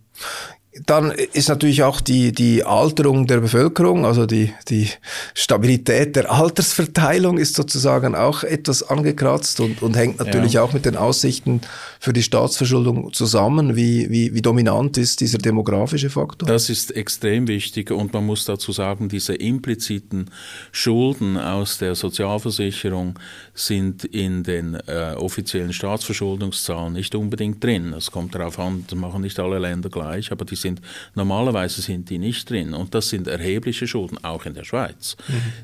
Dann 0.86 1.10
ist 1.10 1.48
natürlich 1.48 1.82
auch 1.82 2.00
die, 2.00 2.32
die 2.32 2.64
Alterung 2.64 3.26
der 3.26 3.40
Bevölkerung, 3.40 4.04
also 4.04 4.26
die, 4.26 4.52
die 4.68 4.88
Stabilität 5.34 6.16
der 6.16 6.30
Altersverteilung 6.30 7.38
ist 7.38 7.54
sozusagen 7.54 8.14
auch 8.14 8.42
etwas 8.42 8.82
angekratzt 8.82 9.60
und, 9.60 9.82
und 9.82 9.96
hängt 9.96 10.18
natürlich 10.18 10.54
ja. 10.54 10.62
auch 10.62 10.72
mit 10.72 10.84
den 10.84 10.96
Aussichten 10.96 11.60
für 12.00 12.12
die 12.12 12.22
Staatsverschuldung 12.22 13.12
zusammen. 13.12 13.76
Wie, 13.76 14.10
wie, 14.10 14.34
wie 14.34 14.42
dominant 14.42 14.96
ist 14.98 15.20
dieser 15.20 15.38
demografische 15.38 16.10
Faktor? 16.10 16.48
Das 16.48 16.70
ist 16.70 16.96
extrem 16.96 17.48
wichtig 17.48 17.90
und 17.90 18.12
man 18.12 18.26
muss 18.26 18.44
dazu 18.44 18.72
sagen, 18.72 19.08
diese 19.08 19.34
impliziten 19.34 20.30
Schulden 20.72 21.36
aus 21.36 21.78
der 21.78 21.94
Sozialversicherung 21.94 23.18
sind 23.54 24.04
in 24.04 24.42
den 24.42 24.74
äh, 24.86 25.14
offiziellen 25.16 25.72
Staatsverschuldungszahlen 25.72 26.94
nicht 26.94 27.14
unbedingt 27.14 27.62
drin. 27.62 27.92
Es 27.92 28.10
kommt 28.10 28.34
darauf 28.34 28.58
an, 28.58 28.84
das 28.88 28.98
machen 28.98 29.22
nicht 29.22 29.38
alle 29.38 29.58
Länder 29.58 29.90
gleich, 29.90 30.32
aber 30.32 30.44
die 30.44 30.56
sind 30.56 30.71
normalerweise 31.14 31.82
sind 31.82 32.10
die 32.10 32.18
nicht 32.18 32.48
drin. 32.50 32.74
Und 32.74 32.94
das 32.94 33.08
sind 33.08 33.26
erhebliche 33.26 33.86
Schulden, 33.86 34.22
auch 34.24 34.46
in 34.46 34.54
der 34.54 34.64
Schweiz. 34.64 35.16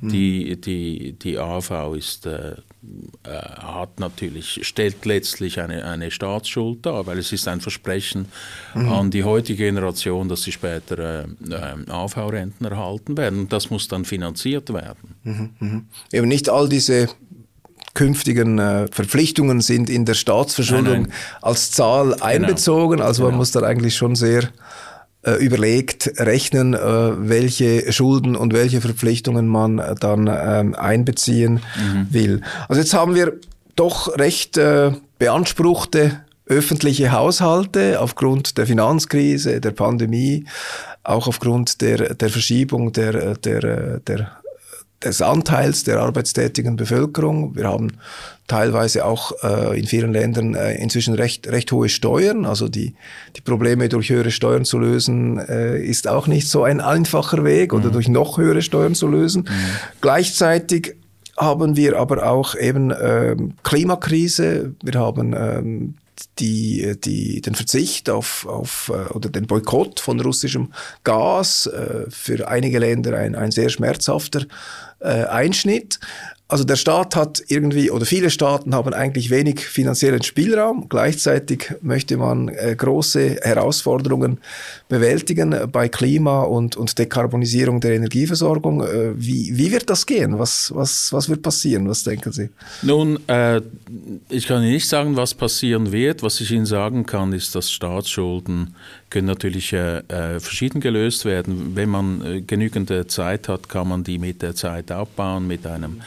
Mhm. 0.02 0.08
Die, 0.08 0.60
die, 0.60 1.12
die 1.12 1.38
AV 1.38 1.94
ist, 1.96 2.26
äh, 2.26 2.56
äh, 3.24 3.30
hat 3.30 4.00
natürlich, 4.00 4.60
stellt 4.62 5.04
letztlich 5.04 5.60
eine, 5.60 5.84
eine 5.84 6.10
Staatsschuld 6.10 6.86
dar, 6.86 7.06
weil 7.06 7.18
es 7.18 7.32
ist 7.32 7.48
ein 7.48 7.60
Versprechen 7.60 8.26
mhm. 8.74 8.88
an 8.88 9.10
die 9.10 9.24
heutige 9.24 9.64
Generation, 9.64 10.28
dass 10.28 10.42
sie 10.42 10.52
später 10.52 10.98
äh, 10.98 11.24
äh 11.50 11.90
AV-Renten 11.90 12.64
erhalten 12.64 13.16
werden. 13.16 13.40
Und 13.40 13.52
das 13.52 13.70
muss 13.70 13.88
dann 13.88 14.04
finanziert 14.04 14.72
werden. 14.72 15.14
Mhm. 15.24 15.50
Mhm. 15.58 15.86
Eben 16.12 16.28
nicht 16.28 16.48
all 16.48 16.68
diese 16.68 17.08
künftigen 17.98 18.60
äh, 18.60 18.86
Verpflichtungen 18.92 19.60
sind 19.60 19.90
in 19.90 20.04
der 20.04 20.14
Staatsverschuldung 20.14 20.92
nein, 20.92 21.02
nein. 21.02 21.42
als 21.42 21.72
Zahl 21.72 22.12
genau. 22.12 22.24
einbezogen. 22.24 23.00
Also 23.00 23.22
genau. 23.22 23.30
man 23.30 23.38
muss 23.38 23.50
dann 23.50 23.64
eigentlich 23.64 23.96
schon 23.96 24.14
sehr 24.14 24.50
überlegt, 25.38 26.12
rechnen, 26.18 26.74
äh, 26.74 26.78
welche 26.78 27.92
Schulden 27.92 28.36
und 28.36 28.52
welche 28.52 28.80
Verpflichtungen 28.80 29.46
man 29.48 29.78
äh, 29.78 29.94
dann 29.94 30.30
ähm, 30.32 30.74
einbeziehen 30.74 31.54
mhm. 31.54 32.06
will. 32.10 32.40
Also 32.68 32.80
jetzt 32.80 32.94
haben 32.94 33.14
wir 33.14 33.34
doch 33.74 34.16
recht 34.18 34.56
äh, 34.58 34.92
beanspruchte 35.18 36.20
öffentliche 36.46 37.12
Haushalte 37.12 38.00
aufgrund 38.00 38.56
der 38.56 38.66
Finanzkrise, 38.66 39.60
der 39.60 39.72
Pandemie, 39.72 40.46
auch 41.04 41.28
aufgrund 41.28 41.80
der, 41.82 42.14
der 42.14 42.30
Verschiebung 42.30 42.92
der, 42.92 43.34
der, 43.34 44.00
der 44.00 44.37
des 45.04 45.22
Anteils 45.22 45.84
der 45.84 46.00
arbeitstätigen 46.00 46.76
Bevölkerung. 46.76 47.54
Wir 47.54 47.68
haben 47.68 47.92
teilweise 48.48 49.04
auch 49.04 49.32
äh, 49.42 49.78
in 49.78 49.86
vielen 49.86 50.12
Ländern 50.12 50.54
äh, 50.54 50.74
inzwischen 50.74 51.14
recht, 51.14 51.46
recht 51.46 51.70
hohe 51.70 51.88
Steuern. 51.88 52.44
Also 52.44 52.68
die, 52.68 52.94
die 53.36 53.40
Probleme 53.40 53.88
durch 53.88 54.10
höhere 54.10 54.30
Steuern 54.32 54.64
zu 54.64 54.78
lösen, 54.78 55.38
äh, 55.38 55.80
ist 55.80 56.08
auch 56.08 56.26
nicht 56.26 56.48
so 56.48 56.64
ein 56.64 56.80
einfacher 56.80 57.44
Weg 57.44 57.72
oder 57.72 57.88
mhm. 57.88 57.92
durch 57.92 58.08
noch 58.08 58.38
höhere 58.38 58.62
Steuern 58.62 58.94
zu 58.94 59.06
lösen. 59.06 59.42
Mhm. 59.42 59.54
Gleichzeitig 60.00 60.96
haben 61.36 61.76
wir 61.76 61.98
aber 61.98 62.28
auch 62.28 62.56
eben 62.56 62.92
ähm, 63.00 63.54
Klimakrise. 63.62 64.74
Wir 64.82 64.98
haben 64.98 65.34
ähm, 65.38 65.94
die, 66.38 66.98
die, 67.00 67.40
den 67.40 67.54
Verzicht 67.54 68.10
auf, 68.10 68.46
auf 68.46 68.90
äh, 68.92 69.12
oder 69.12 69.28
den 69.28 69.46
Boykott 69.46 70.00
von 70.00 70.20
russischem 70.20 70.72
Gas 71.04 71.66
äh, 71.66 72.06
für 72.08 72.48
einige 72.48 72.78
Länder 72.78 73.16
ein, 73.16 73.34
ein 73.34 73.50
sehr 73.50 73.68
schmerzhafter 73.68 74.46
äh, 75.00 75.24
Einschnitt. 75.24 75.98
Also 76.50 76.64
der 76.64 76.76
Staat 76.76 77.14
hat 77.14 77.42
irgendwie, 77.48 77.90
oder 77.90 78.06
viele 78.06 78.30
Staaten 78.30 78.74
haben 78.74 78.94
eigentlich 78.94 79.28
wenig 79.28 79.60
finanziellen 79.60 80.22
Spielraum. 80.22 80.88
Gleichzeitig 80.88 81.74
möchte 81.82 82.16
man 82.16 82.48
äh, 82.48 82.74
große 82.74 83.40
Herausforderungen 83.42 84.38
bewältigen 84.88 85.54
bei 85.70 85.90
Klima 85.90 86.44
und, 86.44 86.74
und 86.74 86.98
Dekarbonisierung 86.98 87.80
der 87.82 87.92
Energieversorgung. 87.92 88.82
Äh, 88.82 89.12
wie, 89.14 89.58
wie 89.58 89.70
wird 89.70 89.90
das 89.90 90.06
gehen? 90.06 90.38
Was, 90.38 90.72
was, 90.74 91.12
was 91.12 91.28
wird 91.28 91.42
passieren? 91.42 91.86
Was 91.86 92.02
denken 92.02 92.32
Sie? 92.32 92.48
Nun, 92.80 93.18
äh, 93.28 93.60
ich 94.30 94.46
kann 94.46 94.62
Ihnen 94.62 94.72
nicht 94.72 94.88
sagen, 94.88 95.16
was 95.16 95.34
passieren 95.34 95.92
wird. 95.92 96.22
Was 96.22 96.40
ich 96.40 96.50
Ihnen 96.50 96.64
sagen 96.64 97.04
kann, 97.04 97.34
ist, 97.34 97.54
dass 97.54 97.70
Staatsschulden 97.70 98.74
können 99.10 99.26
natürlich 99.26 99.72
äh, 99.72 99.98
äh, 100.08 100.40
verschieden 100.40 100.80
gelöst 100.80 101.24
werden. 101.24 101.74
Wenn 101.74 101.88
man 101.88 102.24
äh, 102.24 102.40
genügend 102.42 102.92
Zeit 103.10 103.48
hat, 103.48 103.68
kann 103.68 103.88
man 103.88 104.04
die 104.04 104.18
mit 104.18 104.42
der 104.42 104.54
Zeit 104.54 104.90
abbauen, 104.90 105.46
mit 105.46 105.66
einem, 105.66 106.00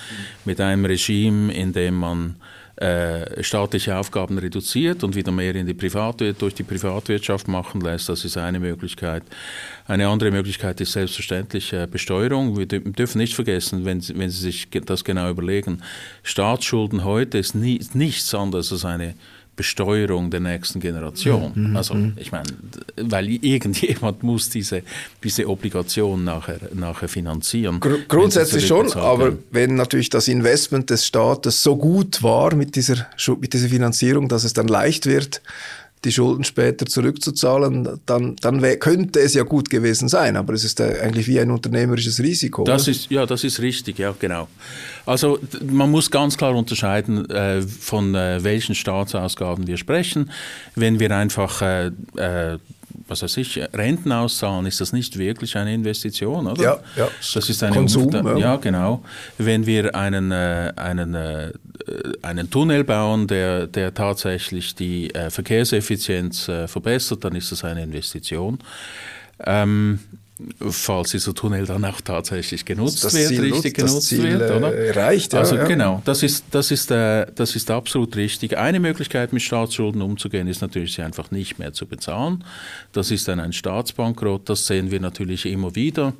mit 0.45 0.59
einem 0.59 0.85
Regime, 0.85 1.53
in 1.53 1.73
dem 1.73 1.95
man 1.95 2.35
äh, 2.81 3.43
staatliche 3.43 3.95
Aufgaben 3.95 4.39
reduziert 4.39 5.03
und 5.03 5.15
wieder 5.15 5.31
mehr 5.31 5.53
in 5.53 5.67
die 5.67 5.73
Privatwir 5.75 6.33
durch 6.33 6.55
die 6.55 6.63
Privatwirtschaft 6.63 7.47
machen 7.47 7.79
lässt. 7.81 8.09
Das 8.09 8.25
ist 8.25 8.37
eine 8.37 8.59
Möglichkeit. 8.59 9.21
Eine 9.85 10.07
andere 10.07 10.31
Möglichkeit 10.31 10.81
ist 10.81 10.93
selbstverständlich 10.93 11.73
äh, 11.73 11.85
Besteuerung. 11.85 12.57
Wir 12.57 12.65
dürfen 12.65 13.19
nicht 13.19 13.35
vergessen, 13.35 13.85
wenn, 13.85 14.01
wenn 14.17 14.29
Sie 14.31 14.41
sich 14.41 14.67
das 14.85 15.03
genau 15.03 15.29
überlegen, 15.29 15.83
Staatsschulden 16.23 17.03
heute 17.03 17.37
ist 17.37 17.53
nichts 17.53 18.33
anderes 18.33 18.71
als 18.71 18.83
eine 18.83 19.13
Besteuerung 19.61 20.31
der 20.31 20.39
nächsten 20.39 20.79
Generation. 20.79 21.51
Mhm. 21.53 21.77
Also 21.77 21.93
mhm. 21.93 22.13
ich 22.15 22.31
meine, 22.31 22.49
weil 22.97 23.29
irgendjemand 23.29 24.23
muss 24.29 24.49
diese, 24.49 24.81
diese 25.23 25.47
Obligation 25.47 26.23
nachher, 26.23 26.57
nachher 26.73 27.07
finanzieren. 27.07 27.79
Gr 27.79 27.99
grundsätzlich 28.07 28.65
schon, 28.65 28.91
aber 28.93 29.33
wenn 29.51 29.75
natürlich 29.75 30.09
das 30.09 30.27
Investment 30.27 30.89
des 30.89 31.05
Staates 31.05 31.61
so 31.61 31.75
gut 31.77 32.23
war 32.23 32.55
mit 32.55 32.75
dieser, 32.75 33.05
mit 33.39 33.53
dieser 33.53 33.69
Finanzierung, 33.69 34.27
dass 34.27 34.45
es 34.45 34.53
dann 34.53 34.67
leicht 34.67 35.05
wird, 35.05 35.43
die 36.03 36.11
Schulden 36.11 36.43
später 36.43 36.85
zurückzuzahlen, 36.85 37.99
dann, 38.05 38.35
dann 38.37 38.61
könnte 38.79 39.19
es 39.19 39.35
ja 39.35 39.43
gut 39.43 39.69
gewesen 39.69 40.09
sein, 40.09 40.35
aber 40.35 40.53
es 40.53 40.63
ist 40.63 40.81
eigentlich 40.81 41.27
wie 41.27 41.39
ein 41.39 41.51
unternehmerisches 41.51 42.19
Risiko. 42.19 42.63
Das 42.63 42.87
ist, 42.87 43.11
ja, 43.11 43.25
das 43.25 43.43
ist 43.43 43.59
richtig, 43.61 43.99
ja, 43.99 44.15
genau. 44.19 44.47
Also 45.05 45.39
man 45.63 45.91
muss 45.91 46.09
ganz 46.09 46.37
klar 46.37 46.55
unterscheiden, 46.55 47.29
äh, 47.29 47.61
von 47.61 48.15
äh, 48.15 48.43
welchen 48.43 48.73
Staatsausgaben 48.73 49.67
wir 49.67 49.77
sprechen. 49.77 50.31
Wenn 50.75 50.99
wir 50.99 51.15
einfach 51.15 51.61
äh, 51.61 51.91
äh 52.15 52.57
was 53.11 53.21
weiß 53.21 53.37
ich, 53.37 53.59
Renten 53.73 54.11
auszahlen, 54.11 54.65
ist 54.65 54.79
das 54.79 54.93
nicht 54.93 55.17
wirklich 55.17 55.57
eine 55.57 55.73
Investition, 55.73 56.47
oder? 56.47 56.63
Ja, 56.63 56.79
ja. 56.95 57.09
Das 57.33 57.49
ist 57.49 57.61
eine 57.61 57.75
Konsum. 57.75 58.09
Ja. 58.11 58.37
ja. 58.37 58.55
genau. 58.55 59.03
Wenn 59.37 59.65
wir 59.65 59.93
einen, 59.93 60.31
äh, 60.31 60.71
einen, 60.77 61.13
äh, 61.13 61.51
einen 62.21 62.49
Tunnel 62.49 62.85
bauen, 62.85 63.27
der, 63.27 63.67
der 63.67 63.93
tatsächlich 63.93 64.75
die 64.75 65.13
äh, 65.13 65.29
Verkehrseffizienz 65.29 66.47
äh, 66.47 66.67
verbessert, 66.67 67.23
dann 67.25 67.35
ist 67.35 67.51
das 67.51 67.65
eine 67.65 67.83
Investition. 67.83 68.59
Ähm, 69.45 69.99
falls 70.69 71.11
dieser 71.11 71.33
Tunnel 71.33 71.65
dann 71.65 71.83
auch 71.85 72.01
tatsächlich 72.01 72.65
genutzt 72.65 73.03
das 73.03 73.13
wird, 73.13 73.27
Ziel 73.27 73.41
richtig 73.41 73.77
nutzt, 73.77 73.89
genutzt 73.89 74.07
Ziel, 74.07 74.39
wird, 74.39 74.51
oder? 74.51 74.75
Erreicht, 74.75 75.33
ja, 75.33 75.39
also 75.39 75.55
ja. 75.55 75.65
genau, 75.65 76.01
das 76.05 76.23
ist, 76.23 76.45
das, 76.51 76.71
ist, 76.71 76.91
äh, 76.91 77.25
das 77.35 77.55
ist 77.55 77.69
absolut 77.71 78.15
richtig. 78.15 78.57
Eine 78.57 78.79
Möglichkeit, 78.79 79.33
mit 79.33 79.41
Staatsschulden 79.41 80.01
umzugehen, 80.01 80.47
ist 80.47 80.61
natürlich, 80.61 80.93
sie 80.93 81.01
einfach 81.01 81.31
nicht 81.31 81.59
mehr 81.59 81.73
zu 81.73 81.85
bezahlen. 81.85 82.43
Das 82.91 83.11
ist 83.11 83.27
dann 83.27 83.39
ein 83.39 83.53
Staatsbankrott, 83.53 84.49
das 84.49 84.67
sehen 84.67 84.91
wir 84.91 84.99
natürlich 84.99 85.45
immer 85.45 85.75
wieder. 85.75 86.13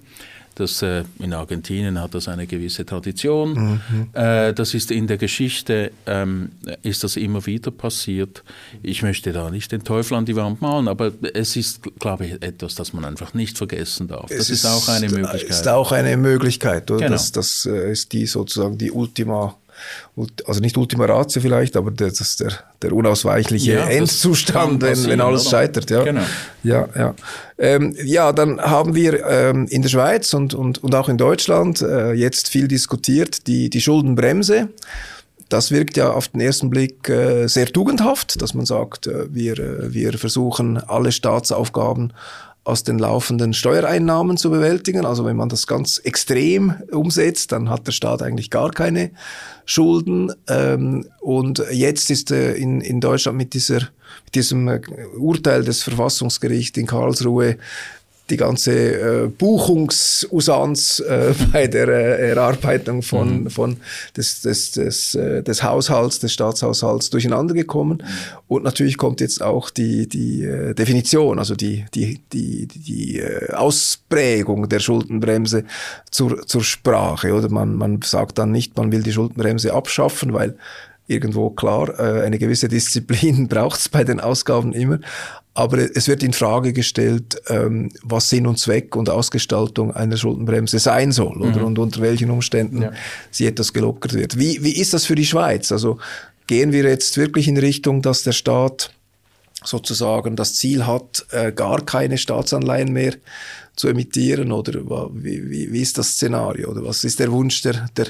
Das, 0.55 0.81
äh, 0.81 1.03
in 1.19 1.33
Argentinien 1.33 1.99
hat 1.99 2.13
das 2.13 2.27
eine 2.27 2.45
gewisse 2.45 2.85
Tradition. 2.85 3.79
Mhm. 3.89 4.07
Äh, 4.13 4.53
das 4.53 4.73
ist 4.73 4.91
in 4.91 5.07
der 5.07 5.17
Geschichte, 5.17 5.91
ähm, 6.05 6.51
ist 6.83 7.03
das 7.03 7.15
immer 7.15 7.45
wieder 7.45 7.71
passiert. 7.71 8.43
Ich 8.83 9.01
möchte 9.01 9.31
da 9.31 9.49
nicht 9.49 9.71
den 9.71 9.83
Teufel 9.83 10.15
an 10.15 10.25
die 10.25 10.35
Wand 10.35 10.61
malen, 10.61 10.87
aber 10.87 11.11
es 11.33 11.55
ist, 11.55 11.81
glaube 11.99 12.25
ich, 12.25 12.33
etwas, 12.43 12.75
das 12.75 12.91
man 12.93 13.05
einfach 13.05 13.33
nicht 13.33 13.57
vergessen 13.57 14.07
darf. 14.07 14.29
Es 14.29 14.37
das 14.37 14.49
ist, 14.49 14.63
ist, 14.63 14.65
auch 14.65 14.87
eine 14.89 15.09
Möglichkeit. 15.09 15.49
ist 15.49 15.67
auch 15.67 15.91
eine 15.91 16.17
Möglichkeit. 16.17 16.91
Oder? 16.91 16.99
Genau. 16.99 17.11
Das, 17.11 17.31
das 17.31 17.65
äh, 17.65 17.91
ist 17.91 18.11
die 18.11 18.25
sozusagen 18.25 18.77
die 18.77 18.91
Ultima 18.91 19.55
also 20.45 20.59
nicht 20.59 20.77
Ultima 20.77 21.05
Ratio 21.05 21.41
vielleicht, 21.41 21.75
aber 21.77 21.91
das 21.91 22.21
ist 22.21 22.39
der, 22.39 22.51
der 22.81 22.93
unausweichliche 22.93 23.73
ja, 23.73 23.85
Endzustand, 23.85 24.81
wenn, 24.81 25.05
wenn 25.05 25.21
alles 25.21 25.47
oder? 25.47 25.49
scheitert. 25.51 25.89
Ja, 25.89 26.03
genau. 26.03 26.21
ja, 26.63 26.87
ja. 26.95 27.15
Ähm, 27.57 27.95
ja, 28.03 28.31
dann 28.31 28.59
haben 28.59 28.95
wir 28.95 29.25
ähm, 29.25 29.67
in 29.67 29.81
der 29.81 29.89
Schweiz 29.89 30.33
und, 30.33 30.53
und, 30.53 30.83
und 30.83 30.95
auch 30.95 31.09
in 31.09 31.17
Deutschland 31.17 31.81
äh, 31.81 32.13
jetzt 32.13 32.49
viel 32.49 32.67
diskutiert, 32.67 33.47
die, 33.47 33.69
die 33.69 33.81
Schuldenbremse. 33.81 34.69
Das 35.49 35.69
wirkt 35.69 35.97
ja 35.97 36.11
auf 36.11 36.29
den 36.29 36.39
ersten 36.39 36.69
Blick 36.69 37.09
äh, 37.09 37.47
sehr 37.47 37.67
tugendhaft, 37.67 38.41
dass 38.41 38.53
man 38.53 38.65
sagt, 38.65 39.07
äh, 39.07 39.25
wir, 39.33 39.59
äh, 39.59 39.93
wir 39.93 40.13
versuchen 40.17 40.77
alle 40.77 41.11
Staatsaufgaben 41.11 42.13
aus 42.63 42.83
den 42.83 42.99
laufenden 42.99 43.53
Steuereinnahmen 43.53 44.37
zu 44.37 44.51
bewältigen. 44.51 45.05
Also 45.05 45.25
wenn 45.25 45.35
man 45.35 45.49
das 45.49 45.65
ganz 45.65 45.97
extrem 45.97 46.75
umsetzt, 46.91 47.51
dann 47.51 47.69
hat 47.69 47.87
der 47.87 47.91
Staat 47.91 48.21
eigentlich 48.21 48.51
gar 48.51 48.71
keine 48.71 49.11
Schulden. 49.65 50.31
Ähm, 50.47 51.07
und 51.19 51.63
jetzt 51.71 52.11
ist 52.11 52.29
äh, 52.31 52.53
in, 52.53 52.81
in 52.81 53.01
Deutschland 53.01 53.37
mit, 53.37 53.55
dieser, 53.55 53.79
mit 54.25 54.35
diesem 54.35 54.67
äh, 54.67 54.81
Urteil 55.17 55.63
des 55.63 55.81
Verfassungsgerichts 55.81 56.77
in 56.77 56.85
Karlsruhe 56.85 57.57
die 58.31 58.37
ganze 58.37 59.23
äh, 59.23 59.27
Buchungsusanz 59.27 60.99
äh, 60.99 61.33
bei 61.51 61.67
der 61.67 61.87
äh, 61.87 62.29
Erarbeitung 62.29 63.01
von, 63.01 63.43
mhm. 63.43 63.49
von 63.49 63.77
des, 64.17 64.41
des, 64.41 64.71
des, 64.71 65.15
äh, 65.15 65.43
des 65.43 65.61
Haushalts, 65.63 66.19
des 66.19 66.33
Staatshaushalts 66.33 67.09
durcheinander 67.09 67.53
gekommen. 67.53 68.01
Mhm. 68.01 68.37
Und 68.47 68.63
natürlich 68.63 68.97
kommt 68.97 69.21
jetzt 69.21 69.41
auch 69.41 69.69
die, 69.69 70.07
die 70.07 70.43
äh, 70.43 70.73
Definition, 70.73 71.37
also 71.37 71.55
die, 71.55 71.85
die, 71.93 72.21
die, 72.33 72.67
die 72.67 73.19
äh, 73.19 73.53
Ausprägung 73.53 74.69
der 74.69 74.79
Schuldenbremse 74.79 75.65
zur, 76.09 76.47
zur 76.47 76.63
Sprache. 76.63 77.33
Oder 77.33 77.49
man, 77.49 77.75
man 77.75 78.01
sagt 78.01 78.37
dann 78.39 78.51
nicht, 78.51 78.77
man 78.77 78.91
will 78.91 79.03
die 79.03 79.13
Schuldenbremse 79.13 79.73
abschaffen, 79.73 80.33
weil 80.33 80.55
irgendwo 81.11 81.49
klar, 81.49 81.99
äh, 81.99 82.23
eine 82.23 82.39
gewisse 82.39 82.67
Disziplin 82.67 83.47
braucht 83.49 83.79
es 83.79 83.89
bei 83.89 84.03
den 84.03 84.19
Ausgaben 84.19 84.73
immer. 84.73 84.99
Aber 85.53 85.79
es 85.79 86.07
wird 86.07 86.23
in 86.23 86.31
Frage 86.31 86.71
gestellt, 86.71 87.41
ähm, 87.49 87.91
was 88.03 88.29
Sinn 88.29 88.47
und 88.47 88.57
Zweck 88.57 88.95
und 88.95 89.09
Ausgestaltung 89.09 89.93
einer 89.93 90.15
Schuldenbremse 90.15 90.79
sein 90.79 91.11
soll 91.11 91.35
mhm. 91.35 91.41
oder 91.41 91.65
und 91.65 91.77
unter 91.77 92.01
welchen 92.01 92.31
Umständen 92.31 92.83
ja. 92.83 92.91
sie 93.31 93.47
etwas 93.47 93.73
gelockert 93.73 94.13
wird. 94.13 94.39
Wie, 94.39 94.63
wie 94.63 94.79
ist 94.79 94.93
das 94.93 95.05
für 95.05 95.15
die 95.15 95.25
Schweiz? 95.25 95.71
Also 95.73 95.99
gehen 96.47 96.71
wir 96.71 96.83
jetzt 96.83 97.17
wirklich 97.17 97.49
in 97.49 97.57
Richtung, 97.57 98.01
dass 98.01 98.23
der 98.23 98.31
Staat 98.31 98.91
sozusagen 99.63 100.35
das 100.35 100.55
Ziel 100.55 100.87
hat, 100.87 101.25
äh, 101.31 101.51
gar 101.51 101.81
keine 101.81 102.17
Staatsanleihen 102.17 102.93
mehr 102.93 103.13
zu 103.81 103.87
emittieren 103.87 104.51
oder 104.51 104.79
wie, 105.11 105.49
wie, 105.49 105.73
wie 105.73 105.81
ist 105.81 105.97
das 105.97 106.09
Szenario 106.11 106.69
oder 106.69 106.85
was 106.85 107.03
ist 107.03 107.19
der 107.19 107.31
Wunsch 107.31 107.63
der, 107.63 107.89
der, 107.97 108.09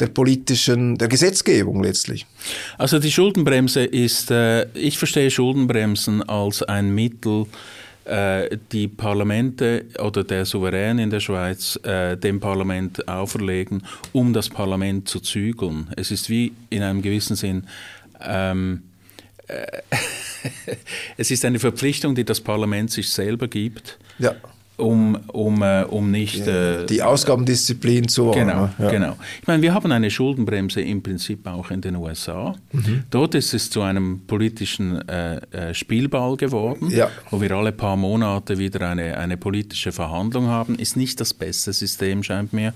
der 0.00 0.08
politischen, 0.08 0.98
der 0.98 1.06
Gesetzgebung 1.06 1.80
letztlich? 1.80 2.26
Also 2.76 2.98
die 2.98 3.12
Schuldenbremse 3.12 3.84
ist, 3.84 4.32
äh, 4.32 4.66
ich 4.74 4.98
verstehe 4.98 5.30
Schuldenbremsen 5.30 6.24
als 6.28 6.64
ein 6.64 6.92
Mittel, 6.92 7.46
äh, 8.04 8.58
die 8.72 8.88
Parlamente 8.88 9.84
oder 10.00 10.24
der 10.24 10.44
Souverän 10.44 10.98
in 10.98 11.10
der 11.10 11.20
Schweiz 11.20 11.78
äh, 11.84 12.16
dem 12.16 12.40
Parlament 12.40 13.06
auferlegen, 13.06 13.84
um 14.12 14.32
das 14.32 14.48
Parlament 14.48 15.08
zu 15.08 15.20
zügeln. 15.20 15.88
Es 15.96 16.10
ist 16.10 16.30
wie 16.30 16.52
in 16.68 16.82
einem 16.82 17.00
gewissen 17.00 17.36
Sinn 17.36 17.68
ähm, 18.20 18.82
äh, 19.46 19.82
es 21.16 21.30
ist 21.30 21.44
eine 21.44 21.60
Verpflichtung, 21.60 22.16
die 22.16 22.24
das 22.24 22.40
Parlament 22.40 22.90
sich 22.90 23.08
selber 23.08 23.46
gibt. 23.46 24.00
Ja 24.18 24.34
um, 24.82 25.16
um, 25.28 25.62
äh, 25.62 25.84
um 25.84 26.10
nicht... 26.10 26.46
Äh, 26.46 26.86
die 26.86 27.02
Ausgabendisziplin 27.02 28.08
zu 28.08 28.26
wahren. 28.26 28.48
Genau, 28.48 28.68
ja. 28.78 28.90
genau. 28.90 29.16
Ich 29.40 29.46
meine, 29.46 29.62
wir 29.62 29.74
haben 29.74 29.92
eine 29.92 30.10
Schuldenbremse 30.10 30.80
im 30.80 31.02
Prinzip 31.02 31.46
auch 31.46 31.70
in 31.70 31.80
den 31.80 31.96
USA. 31.96 32.54
Mhm. 32.72 33.04
Dort 33.10 33.34
ist 33.36 33.54
es 33.54 33.70
zu 33.70 33.82
einem 33.82 34.22
politischen 34.26 35.06
äh, 35.08 35.36
äh, 35.36 35.74
Spielball 35.74 36.36
geworden, 36.36 36.90
ja. 36.90 37.08
wo 37.30 37.40
wir 37.40 37.52
alle 37.52 37.70
paar 37.70 37.96
Monate 37.96 38.58
wieder 38.58 38.88
eine, 38.88 39.16
eine 39.16 39.36
politische 39.36 39.92
Verhandlung 39.92 40.48
haben. 40.48 40.74
Ist 40.74 40.96
nicht 40.96 41.20
das 41.20 41.32
beste 41.32 41.72
System, 41.72 42.22
scheint 42.22 42.52
mir. 42.52 42.74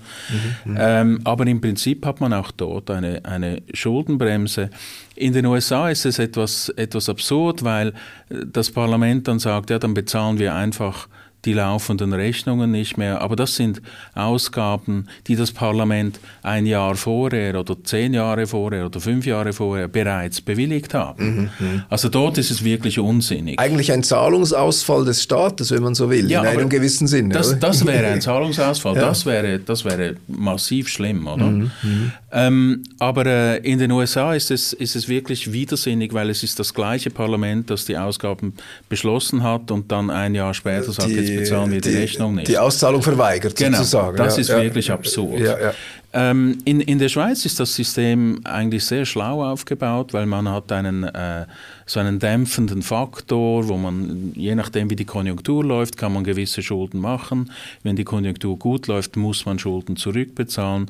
Mhm. 0.65 0.71
mhm. 0.71 0.77
Ähm, 0.79 1.19
aber 1.25 1.45
im 1.45 1.59
Prinzip 1.59 2.05
hat 2.05 2.21
man 2.21 2.31
auch 2.33 2.51
dort 2.51 2.89
eine, 2.89 3.25
eine 3.25 3.61
Schuldenbremse. 3.73 4.69
In 5.15 5.33
den 5.33 5.45
USA 5.45 5.89
ist 5.89 6.05
es 6.05 6.19
etwas, 6.19 6.69
etwas 6.69 7.09
absurd, 7.09 7.63
weil 7.63 7.89
äh, 8.29 8.45
das 8.45 8.71
Parlament 8.71 9.27
dann 9.27 9.39
sagt, 9.39 9.69
ja, 9.71 9.79
dann 9.79 9.93
bezahlen 9.93 10.39
wir 10.39 10.55
einfach 10.55 11.09
die 11.45 11.53
laufenden 11.53 12.13
Rechnungen 12.13 12.71
nicht 12.71 12.97
mehr. 12.97 13.21
Aber 13.21 13.35
das 13.35 13.55
sind 13.55 13.81
Ausgaben, 14.15 15.07
die 15.27 15.35
das 15.35 15.51
Parlament 15.51 16.19
ein 16.43 16.65
Jahr 16.65 16.95
vorher 16.95 17.59
oder 17.59 17.75
zehn 17.83 18.13
Jahre 18.13 18.47
vorher 18.47 18.85
oder 18.85 18.99
fünf 18.99 19.25
Jahre 19.25 19.53
vorher 19.53 19.87
bereits 19.87 20.41
bewilligt 20.41 20.93
hat. 20.93 21.19
Mhm, 21.19 21.49
mhm, 21.59 21.83
also 21.89 22.09
dort 22.09 22.37
ist 22.37 22.51
es 22.51 22.63
wirklich 22.63 22.99
unsinnig. 22.99 23.59
Eigentlich 23.59 23.91
ein 23.91 24.03
Zahlungsausfall 24.03 25.05
des 25.05 25.23
Staates, 25.23 25.71
wenn 25.71 25.83
man 25.83 25.95
so 25.95 26.09
will, 26.09 26.29
ja, 26.29 26.41
in 26.41 26.47
einem 26.47 26.69
gewissen 26.69 27.07
Sinne. 27.07 27.33
Das, 27.33 27.57
das 27.59 27.85
wäre 27.85 28.07
ein 28.07 28.21
Zahlungsausfall, 28.27 28.95
ja. 28.95 29.01
das, 29.01 29.25
wäre, 29.25 29.59
das 29.59 29.85
wäre 29.85 30.15
massiv 30.27 30.89
schlimm, 30.89 31.27
oder? 31.27 31.45
Mhm, 31.45 31.71
mhm, 31.83 32.11
ähm, 32.31 32.83
aber 32.99 33.25
äh, 33.25 33.57
in 33.59 33.79
den 33.79 33.91
USA 33.91 34.33
ist 34.33 34.51
es, 34.51 34.73
ist 34.73 34.95
es 34.95 35.07
wirklich 35.07 35.53
widersinnig, 35.53 36.13
weil 36.13 36.29
es 36.29 36.43
ist 36.43 36.59
das 36.59 36.73
gleiche 36.73 37.09
Parlament, 37.09 37.69
das 37.69 37.85
die 37.85 37.97
Ausgaben 37.97 38.53
beschlossen 38.89 39.43
hat 39.43 39.71
und 39.71 39.91
dann 39.91 40.09
ein 40.09 40.35
Jahr 40.35 40.53
später 40.53 40.91
sagt, 40.91 41.09
die, 41.09 41.26
jetzt 41.29 41.39
bezahlen 41.39 41.71
wir 41.71 41.81
die, 41.81 41.89
die, 41.89 41.97
Rechnung 41.97 42.35
nicht. 42.35 42.47
Die 42.47 42.57
Auszahlung 42.57 43.01
verweigert 43.01 43.55
genau, 43.55 43.77
sozusagen. 43.77 44.17
Das 44.17 44.35
ja, 44.35 44.41
ist 44.41 44.49
ja, 44.49 44.61
wirklich 44.61 44.91
absurd. 44.91 45.39
Ja, 45.39 45.73
ähm, 46.13 46.57
in, 46.63 46.79
in 46.81 46.99
der 46.99 47.09
Schweiz 47.09 47.45
ist 47.45 47.59
das 47.59 47.75
System 47.75 48.39
eigentlich 48.45 48.85
sehr 48.85 49.05
schlau 49.05 49.43
aufgebaut, 49.43 50.13
weil 50.13 50.25
man 50.25 50.49
hat 50.49 50.71
einen, 50.71 51.03
äh, 51.03 51.45
so 51.85 51.99
einen 51.99 52.17
dämpfenden 52.17 52.81
Faktor, 52.81 53.67
wo 53.67 53.77
man, 53.77 54.31
je 54.33 54.55
nachdem 54.55 54.89
wie 54.89 54.95
die 54.95 55.05
Konjunktur 55.05 55.63
läuft, 55.63 55.97
kann 55.97 56.13
man 56.13 56.23
gewisse 56.23 56.63
Schulden 56.63 57.01
machen. 57.01 57.51
Wenn 57.83 57.97
die 57.97 58.05
Konjunktur 58.05 58.57
gut 58.57 58.87
läuft, 58.87 59.15
muss 59.17 59.45
man 59.45 59.59
Schulden 59.59 59.97
zurückbezahlen. 59.97 60.89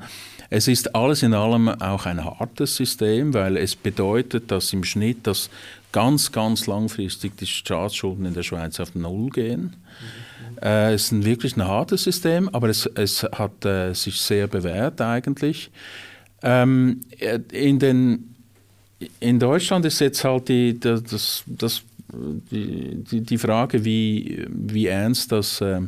Es 0.50 0.67
ist 0.67 0.95
alles 0.95 1.23
in 1.23 1.34
allem 1.34 1.67
auch 1.67 2.06
ein 2.06 2.23
hartes 2.23 2.76
System, 2.76 3.34
weil 3.34 3.58
es 3.58 3.76
bedeutet, 3.76 4.50
dass 4.50 4.71
im 4.71 4.84
Schnitt 4.84 5.28
das 5.28 5.50
ganz, 5.91 6.32
ganz 6.32 6.67
langfristig 6.67 7.36
die 7.38 7.47
Staatsschulden 7.47 8.26
in 8.26 8.34
der 8.34 8.43
Schweiz 8.43 8.80
auf 8.80 8.95
Null 8.95 9.30
gehen. 9.32 9.76
Äh, 10.62 10.93
es 10.93 11.06
ist 11.06 11.12
ein 11.12 11.26
wirklich 11.26 11.56
ein 11.56 11.65
hartes 11.65 12.04
System, 12.04 12.50
aber 12.50 12.70
es, 12.70 12.86
es 12.96 13.24
hat 13.24 13.65
äh, 13.65 13.93
sich 13.93 14.20
sehr 14.20 14.48
bewährt 14.48 15.02
eigentlich. 15.02 15.70
Ähm, 16.43 17.02
äh, 17.20 17.39
in, 17.52 17.80
den, 17.80 18.36
in 19.20 19.39
Deutschland 19.39 19.86
ist 19.86 20.00
jetzt 20.00 20.24
halt 20.24 20.50
die, 20.50 20.80
das, 20.80 21.43
das, 21.46 21.84
die, 22.52 23.04
die, 23.04 23.22
die 23.22 23.38
Frage, 23.38 23.84
wie, 23.84 24.46
wie 24.50 24.88
ernst 24.88 25.32
das 25.32 25.62
äh, 25.62 25.82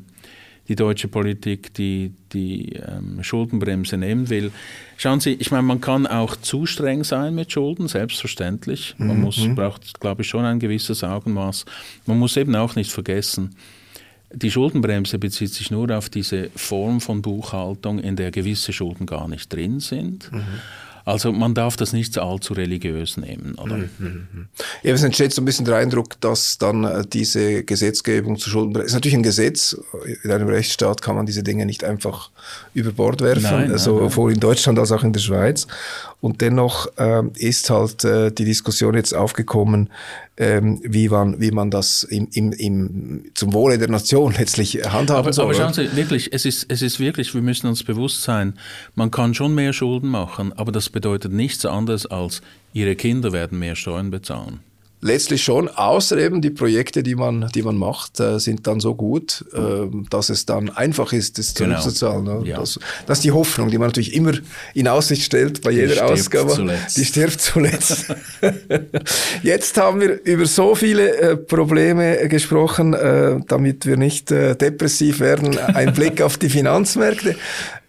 die 0.69 0.75
deutsche 0.75 1.07
Politik 1.07 1.73
die, 1.73 2.13
die 2.31 2.73
ähm, 2.73 3.23
Schuldenbremse 3.23 3.97
nehmen 3.97 4.29
will. 4.29 4.51
Schauen 4.97 5.19
Sie, 5.19 5.33
ich 5.33 5.49
meine, 5.49 5.63
man 5.63 5.81
kann 5.81 6.05
auch 6.05 6.35
zu 6.35 6.67
streng 6.67 7.03
sein 7.03 7.33
mit 7.33 7.51
Schulden, 7.51 7.87
selbstverständlich. 7.87 8.93
Man 8.99 9.17
mhm. 9.17 9.23
muss, 9.23 9.39
braucht, 9.55 9.99
glaube 9.99 10.21
ich, 10.21 10.27
schon 10.27 10.45
ein 10.45 10.59
gewisses 10.59 11.03
Augenmaß. 11.03 11.65
Man 12.05 12.19
muss 12.19 12.37
eben 12.37 12.55
auch 12.55 12.75
nicht 12.75 12.91
vergessen, 12.91 13.55
die 14.31 14.51
Schuldenbremse 14.51 15.17
bezieht 15.17 15.53
sich 15.53 15.71
nur 15.71 15.95
auf 15.95 16.09
diese 16.09 16.49
Form 16.55 17.01
von 17.01 17.21
Buchhaltung, 17.21 17.99
in 17.99 18.15
der 18.15 18.31
gewisse 18.31 18.73
Schulden 18.73 19.05
gar 19.05 19.27
nicht 19.27 19.51
drin 19.51 19.79
sind. 19.79 20.31
Mhm. 20.31 20.43
Also 21.09 21.31
man 21.31 21.55
darf 21.55 21.75
das 21.75 21.91
nicht 21.91 22.15
allzu 22.19 22.53
religiös 22.53 23.17
nehmen, 23.17 23.55
oder? 23.55 23.77
Mhm, 23.77 23.89
mhm, 23.97 24.27
mhm. 24.31 24.47
Ja, 24.83 24.93
es 24.93 25.01
entsteht 25.01 25.33
so 25.33 25.41
ein 25.41 25.45
bisschen 25.45 25.65
der 25.65 25.77
Eindruck, 25.77 26.21
dass 26.21 26.59
dann 26.59 26.83
äh, 26.83 27.03
diese 27.03 27.63
Gesetzgebung 27.63 28.37
zu 28.37 28.51
Schulden 28.51 28.79
ist 28.83 28.93
natürlich 28.93 29.15
ein 29.15 29.23
Gesetz. 29.23 29.75
In 30.23 30.29
einem 30.29 30.47
Rechtsstaat 30.47 31.01
kann 31.01 31.15
man 31.15 31.25
diese 31.25 31.41
Dinge 31.41 31.65
nicht 31.65 31.83
einfach 31.83 32.29
über 32.75 32.91
Bord 32.91 33.21
werfen, 33.21 33.41
nein, 33.41 33.71
also 33.71 33.99
nein, 33.99 34.09
sowohl 34.09 34.33
in 34.33 34.39
Deutschland 34.39 34.77
als 34.77 34.91
auch 34.91 35.03
in 35.03 35.11
der 35.11 35.19
Schweiz. 35.19 35.65
Und 36.21 36.41
dennoch 36.41 36.87
ähm, 36.97 37.31
ist 37.35 37.71
halt 37.71 38.03
äh, 38.03 38.31
die 38.31 38.45
Diskussion 38.45 38.93
jetzt 38.93 39.15
aufgekommen, 39.15 39.89
ähm, 40.39 40.79
wie, 40.83 41.09
man, 41.09 41.39
wie 41.41 41.51
man 41.51 41.69
das 41.69 42.03
im, 42.03 42.29
im, 42.33 42.53
im, 42.53 43.25
zum 43.35 43.53
Wohle 43.53 43.77
der 43.77 43.89
Nation 43.89 44.33
letztlich 44.37 44.75
handhaben 44.75 45.19
aber, 45.19 45.33
soll. 45.33 45.45
Aber 45.45 45.53
schauen 45.53 45.73
Sie, 45.73 45.95
wirklich, 45.95 46.31
es 46.31 46.45
ist, 46.45 46.65
es 46.69 46.81
ist 46.81 46.99
wirklich, 46.99 47.35
wir 47.35 47.41
müssen 47.41 47.67
uns 47.67 47.83
bewusst 47.83 48.23
sein, 48.23 48.53
man 48.95 49.11
kann 49.11 49.33
schon 49.33 49.53
mehr 49.53 49.73
Schulden 49.73 50.09
machen, 50.09 50.53
aber 50.53 50.71
das 50.71 50.89
bedeutet 50.89 51.33
nichts 51.33 51.65
anderes 51.65 52.05
als, 52.05 52.41
Ihre 52.71 52.95
Kinder 52.95 53.33
werden 53.33 53.59
mehr 53.59 53.75
Steuern 53.75 54.11
bezahlen 54.11 54.61
letztlich 55.01 55.43
schon, 55.43 55.69
außer 55.69 56.17
eben 56.17 56.41
die 56.41 56.49
Projekte, 56.49 57.03
die 57.03 57.15
man, 57.15 57.49
die 57.55 57.61
man 57.61 57.77
macht, 57.77 58.19
äh, 58.19 58.39
sind 58.39 58.67
dann 58.67 58.79
so 58.79 58.95
gut, 58.95 59.45
äh, 59.53 59.87
dass 60.09 60.29
es 60.29 60.45
dann 60.45 60.69
einfach 60.69 61.13
ist, 61.13 61.37
das 61.37 61.53
genau. 61.53 61.79
zurückzuzahlen. 61.79 62.23
Ne? 62.23 62.41
Ja. 62.45 62.59
Das, 62.59 62.79
das 63.05 63.19
ist 63.19 63.23
die 63.23 63.31
Hoffnung, 63.31 63.69
die 63.69 63.77
man 63.77 63.87
natürlich 63.87 64.13
immer 64.13 64.33
in 64.73 64.87
Aussicht 64.87 65.23
stellt 65.23 65.61
bei 65.61 65.71
jeder 65.71 65.93
die 65.93 66.01
Ausgabe. 66.01 66.51
Zuletzt. 66.51 66.97
Die 66.97 67.05
stirbt 67.05 67.39
zuletzt. 67.39 68.05
Jetzt 69.43 69.77
haben 69.77 70.01
wir 70.01 70.23
über 70.23 70.45
so 70.45 70.75
viele 70.75 71.17
äh, 71.17 71.37
Probleme 71.37 72.27
gesprochen, 72.27 72.93
äh, 72.93 73.39
damit 73.47 73.85
wir 73.85 73.97
nicht 73.97 74.31
äh, 74.31 74.55
depressiv 74.55 75.19
werden. 75.19 75.57
Ein 75.57 75.93
Blick 75.93 76.21
auf 76.21 76.37
die 76.37 76.49
Finanzmärkte. 76.49 77.35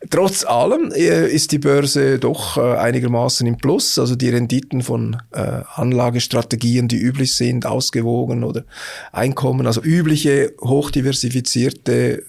Trotz 0.09 0.45
allem 0.45 0.93
äh, 0.93 1.29
ist 1.29 1.53
die 1.53 1.59
Börse 1.59 2.19
doch 2.19 2.57
äh, 2.57 2.77
einigermaßen 2.77 3.47
im 3.47 3.59
Plus. 3.59 3.99
Also 3.99 4.17
die 4.17 4.31
Renditen 4.31 4.83
von 4.83 5.19
äh, 5.33 5.61
Anlagestrategien, 5.75 6.89
die 6.89 6.97
üblich 6.97 7.37
sind, 7.37 7.67
ausgewogen 7.67 8.43
oder 8.43 8.65
Einkommen, 9.13 9.67
also 9.67 9.83
übliche 9.83 10.55
hochdiversifizierte 10.63 12.23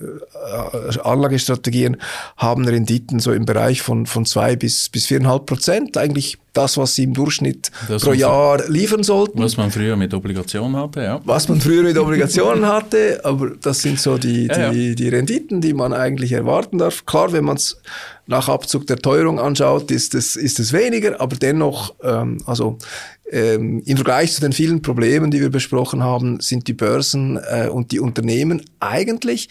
Anlagestrategien 1.03 1.97
haben 2.35 2.67
Renditen 2.67 3.19
so 3.19 3.31
im 3.31 3.45
Bereich 3.45 3.81
von, 3.81 4.05
von 4.05 4.25
zwei 4.25 4.55
bis, 4.55 4.89
bis 4.89 5.05
viereinhalb 5.05 5.45
Prozent. 5.45 5.97
Eigentlich 5.97 6.39
das, 6.53 6.77
was 6.77 6.95
sie 6.95 7.03
im 7.03 7.13
Durchschnitt 7.13 7.71
das 7.87 8.03
pro 8.03 8.13
Jahr 8.13 8.67
liefern 8.69 9.03
sollten. 9.03 9.39
Was 9.41 9.57
man 9.57 9.71
früher 9.71 9.95
mit 9.95 10.13
Obligationen 10.13 10.75
hatte, 10.75 11.01
ja. 11.01 11.21
Was 11.23 11.47
man 11.47 11.61
früher 11.61 11.83
mit 11.83 11.97
Obligationen 11.97 12.65
hatte, 12.65 13.21
aber 13.23 13.51
das 13.61 13.81
sind 13.81 13.99
so 13.99 14.17
die, 14.17 14.47
die, 14.47 14.59
ja, 14.59 14.71
ja. 14.71 14.93
die 14.95 15.09
Renditen, 15.09 15.61
die 15.61 15.73
man 15.73 15.93
eigentlich 15.93 16.33
erwarten 16.33 16.77
darf. 16.77 17.05
Klar, 17.05 17.31
wenn 17.31 17.45
man 17.45 17.57
es 17.57 17.77
nach 18.27 18.49
Abzug 18.49 18.87
der 18.87 18.97
Teuerung 18.97 19.39
anschaut, 19.39 19.91
ist 19.91 20.15
es, 20.15 20.35
ist 20.35 20.59
es 20.59 20.73
weniger, 20.73 21.19
aber 21.21 21.35
dennoch, 21.35 21.95
ähm, 22.03 22.37
also 22.45 22.77
ähm, 23.31 23.81
im 23.85 23.97
Vergleich 23.97 24.33
zu 24.33 24.41
den 24.41 24.51
vielen 24.51 24.81
Problemen, 24.81 25.31
die 25.31 25.39
wir 25.39 25.49
besprochen 25.49 26.03
haben, 26.03 26.39
sind 26.41 26.67
die 26.67 26.73
Börsen 26.73 27.37
äh, 27.37 27.69
und 27.69 27.91
die 27.91 27.99
Unternehmen 27.99 28.61
eigentlich 28.79 29.47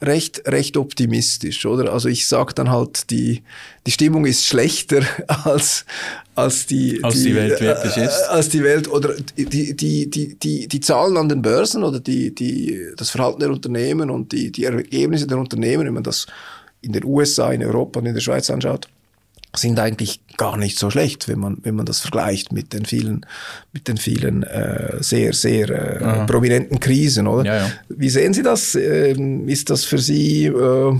recht, 0.00 0.42
recht 0.46 0.76
optimistisch, 0.76 1.66
oder? 1.66 1.92
Also 1.92 2.08
ich 2.08 2.28
sage 2.28 2.54
dann 2.54 2.70
halt, 2.70 3.10
die, 3.10 3.42
die 3.86 3.90
Stimmung 3.90 4.24
ist 4.24 4.46
schlechter 4.46 5.02
als, 5.44 5.84
als 6.36 6.66
die, 6.66 7.02
als 7.02 7.14
die, 7.14 7.24
die 7.24 7.34
Welt 7.34 7.60
wirklich 7.60 7.96
äh, 7.96 8.06
ist. 8.06 8.22
Als 8.28 8.48
die 8.50 8.62
Welt 8.62 8.88
oder 8.88 9.14
die, 9.36 9.74
die, 9.74 10.08
die, 10.08 10.38
die, 10.38 10.68
die 10.68 10.80
Zahlen 10.80 11.16
an 11.16 11.28
den 11.28 11.42
Börsen 11.42 11.82
oder 11.82 11.98
die, 11.98 12.34
die, 12.34 12.88
das 12.96 13.10
Verhalten 13.10 13.40
der 13.40 13.50
Unternehmen 13.50 14.10
und 14.10 14.30
die, 14.32 14.52
die 14.52 14.64
Ergebnisse 14.64 15.26
der 15.26 15.38
Unternehmen, 15.38 15.86
wenn 15.86 15.94
man 15.94 16.04
das 16.04 16.26
in 16.82 16.92
den 16.92 17.04
USA, 17.04 17.50
in 17.52 17.64
Europa 17.64 17.98
und 17.98 18.06
in 18.06 18.14
der 18.14 18.20
Schweiz 18.20 18.50
anschaut, 18.50 18.88
sind 19.56 19.78
eigentlich 19.78 20.20
gar 20.36 20.56
nicht 20.56 20.78
so 20.78 20.90
schlecht, 20.90 21.28
wenn 21.28 21.38
man 21.38 21.58
wenn 21.62 21.74
man 21.74 21.86
das 21.86 22.00
vergleicht 22.00 22.52
mit 22.52 22.72
den 22.72 22.84
vielen 22.84 23.26
mit 23.72 23.88
den 23.88 23.96
vielen 23.96 24.42
äh, 24.42 24.96
sehr 25.00 25.32
sehr 25.32 25.70
äh, 25.70 26.26
prominenten 26.26 26.80
Krisen, 26.80 27.26
oder? 27.26 27.44
Ja, 27.44 27.56
ja. 27.66 27.72
Wie 27.88 28.10
sehen 28.10 28.34
Sie 28.34 28.42
das? 28.42 28.74
Ähm, 28.74 29.48
ist 29.48 29.70
das 29.70 29.84
für 29.84 29.98
Sie 29.98 30.46
äh, 30.46 30.98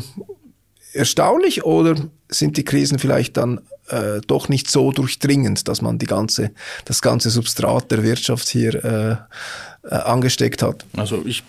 erstaunlich 0.93 1.64
oder 1.64 1.97
sind 2.29 2.57
die 2.57 2.64
Krisen 2.64 2.99
vielleicht 2.99 3.37
dann 3.37 3.61
äh, 3.88 4.21
doch 4.27 4.49
nicht 4.49 4.71
so 4.71 4.93
durchdringend, 4.93 5.69
dass 5.69 5.83
man 5.83 5.99
die 5.99 6.07
ganze 6.07 6.51
das 6.85 7.03
ganze 7.03 7.31
Substrat 7.31 7.90
der 7.90 8.03
Wirtschaft 8.03 8.49
hier 8.49 8.85
äh, 8.85 9.17
äh, 9.88 9.97
angesteckt 9.97 10.62
hat. 10.62 10.87
Also 10.97 11.23
ich, 11.27 11.42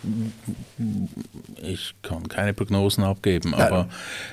ich 1.63 1.93
kann 2.02 2.28
keine 2.28 2.54
Prognosen 2.54 3.04
abgeben, 3.04 3.54
aber 3.54 3.88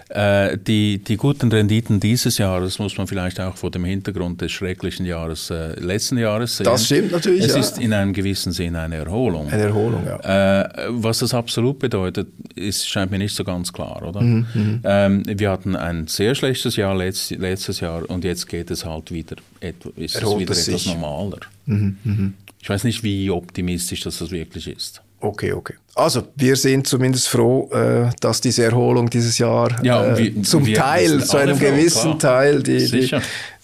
äh, 0.08 0.58
die, 0.58 0.98
die 0.98 1.16
guten 1.16 1.52
Renditen 1.52 2.00
dieses 2.00 2.38
Jahres 2.38 2.80
muss 2.80 2.98
man 2.98 3.06
vielleicht 3.06 3.38
auch 3.38 3.56
vor 3.56 3.70
dem 3.70 3.84
Hintergrund 3.84 4.40
des 4.40 4.50
schrecklichen 4.50 5.06
Jahres 5.06 5.50
äh, 5.50 5.78
letzten 5.78 6.18
Jahres 6.18 6.56
sehen. 6.56 6.64
Das 6.64 6.86
stimmt 6.86 7.12
natürlich. 7.12 7.44
Es 7.44 7.54
ja. 7.54 7.60
ist 7.60 7.78
in 7.78 7.92
einem 7.92 8.12
gewissen 8.12 8.52
Sinn 8.52 8.74
eine 8.74 8.96
Erholung. 8.96 9.48
Eine 9.48 9.62
Erholung, 9.62 10.04
ja. 10.04 10.62
Äh, 10.62 10.88
was 10.88 11.18
das 11.20 11.32
absolut 11.32 11.78
bedeutet, 11.78 12.26
ist, 12.56 12.88
scheint 12.88 13.12
mir 13.12 13.18
nicht 13.18 13.36
so 13.36 13.44
ganz 13.44 13.72
klar, 13.72 14.02
oder? 14.02 14.20
Mhm, 14.20 14.46
mhm. 14.52 14.80
ähm, 14.82 15.22
wir 15.26 15.50
hatten 15.50 15.76
ein 15.76 16.08
sehr 16.08 16.34
schlechtes 16.34 16.74
Jahr 16.74 16.96
letzt, 16.96 17.30
letztes 17.30 17.78
Jahr 17.78 18.10
und 18.10 18.24
jetzt 18.24 18.48
geht 18.48 18.70
es 18.72 18.84
halt 18.84 19.12
wieder, 19.12 19.36
ist 19.60 20.16
es 20.16 20.22
wieder 20.22 20.52
etwas 20.52 20.86
normaler. 20.86 21.38
Mhm, 21.66 21.96
mhm. 22.02 22.34
Ich 22.62 22.70
weiß 22.70 22.84
nicht, 22.84 23.02
wie 23.02 23.28
optimistisch 23.30 24.00
das, 24.02 24.18
das 24.18 24.30
wirklich 24.30 24.68
ist. 24.68 25.02
Okay, 25.20 25.52
okay. 25.52 25.74
Also 25.94 26.28
wir 26.36 26.56
sind 26.56 26.86
zumindest 26.86 27.28
froh, 27.28 27.68
äh, 27.72 28.10
dass 28.20 28.40
diese 28.40 28.64
Erholung 28.64 29.10
dieses 29.10 29.38
Jahr 29.38 29.84
ja, 29.84 30.14
äh, 30.14 30.18
wir, 30.18 30.42
zum 30.42 30.64
wir 30.64 30.74
Teil, 30.74 31.22
zu 31.22 31.36
einem 31.36 31.56
froh, 31.56 31.66
gewissen 31.66 32.18
klar. 32.18 32.40
Teil 32.40 32.62
die, 32.62 32.90
die, 32.90 33.10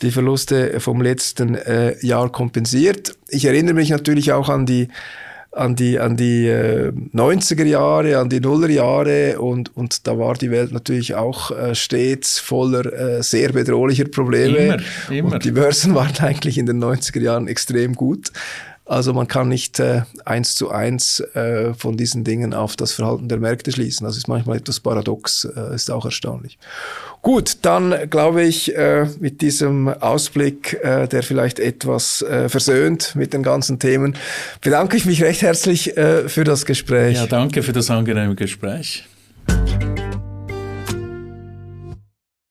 die, 0.03 0.11
Verluste 0.11 0.79
vom 0.79 1.01
letzten 1.01 1.55
äh, 1.55 1.95
Jahr 2.05 2.31
kompensiert. 2.31 3.17
Ich 3.29 3.45
erinnere 3.45 3.75
mich 3.75 3.91
natürlich 3.91 4.33
auch 4.33 4.49
an 4.49 4.67
die 4.67 4.89
an 5.51 5.75
die, 5.75 5.99
an 5.99 6.17
die 6.17 6.47
äh, 6.47 6.93
90er 7.15 7.65
Jahre, 7.65 8.19
an 8.19 8.29
die 8.29 8.39
Nullerjahre 8.39 9.41
und, 9.41 9.75
und 9.77 10.07
da 10.07 10.19
war 10.19 10.35
die 10.35 10.51
Welt 10.51 10.73
natürlich 10.73 11.15
auch 11.15 11.51
äh, 11.51 11.75
stets 11.75 12.39
voller 12.39 12.93
äh, 12.93 13.23
sehr 13.23 13.53
bedrohlicher 13.53 14.05
Probleme. 14.05 14.59
Immer, 14.59 14.77
immer. 15.11 15.33
Und 15.33 15.45
die 15.45 15.51
Börsen 15.51 15.95
waren 15.95 16.17
eigentlich 16.21 16.59
in 16.59 16.67
den 16.67 16.85
90er 16.85 17.21
Jahren 17.21 17.49
extrem 17.49 17.95
gut. 17.95 18.31
Also 18.88 19.12
man 19.12 19.29
kann 19.29 19.48
nicht 19.48 19.79
äh, 19.81 20.03
eins 20.24 20.55
zu 20.55 20.70
eins 20.70 21.20
äh, 21.35 21.74
von 21.74 21.98
diesen 21.98 22.24
Dingen 22.24 22.55
auf 22.55 22.74
das 22.74 22.92
Verhalten 22.92 23.29
der 23.29 23.37
Märkte 23.37 23.70
schließen. 23.70 24.07
Das 24.07 24.16
ist 24.16 24.29
manchmal 24.29 24.57
etwas 24.57 24.81
paradox, 24.81 25.44
äh, 25.44 25.74
ist 25.74 25.90
auch 25.90 26.07
erstaunlich. 26.07 26.59
Gut, 27.20 27.59
dann 27.62 27.94
glaube 28.09 28.44
ich, 28.44 28.74
äh, 28.74 29.07
mit 29.20 29.42
diesem 29.42 29.88
Ausblick, 29.88 30.79
äh, 30.83 31.07
der 31.07 31.22
vielleicht 31.22 31.61
etwas 31.61 32.22
äh, 32.22 32.48
versöhnt 32.48 33.14
mit 33.14 33.35
den 33.35 33.42
ganzen 33.42 33.79
Themen, 33.79 34.16
bedanke 34.62 34.96
ich 34.96 35.05
mich 35.05 35.22
recht 35.22 35.42
herzlich 35.42 35.94
äh, 35.98 36.27
für 36.31 36.44
das 36.44 36.64
Gespräch. 36.64 37.16
Ja, 37.16 37.27
danke 37.27 37.62
für 37.62 37.74
das 37.74 37.90
angenehme 37.90 38.37
Gespräch. 38.37 39.05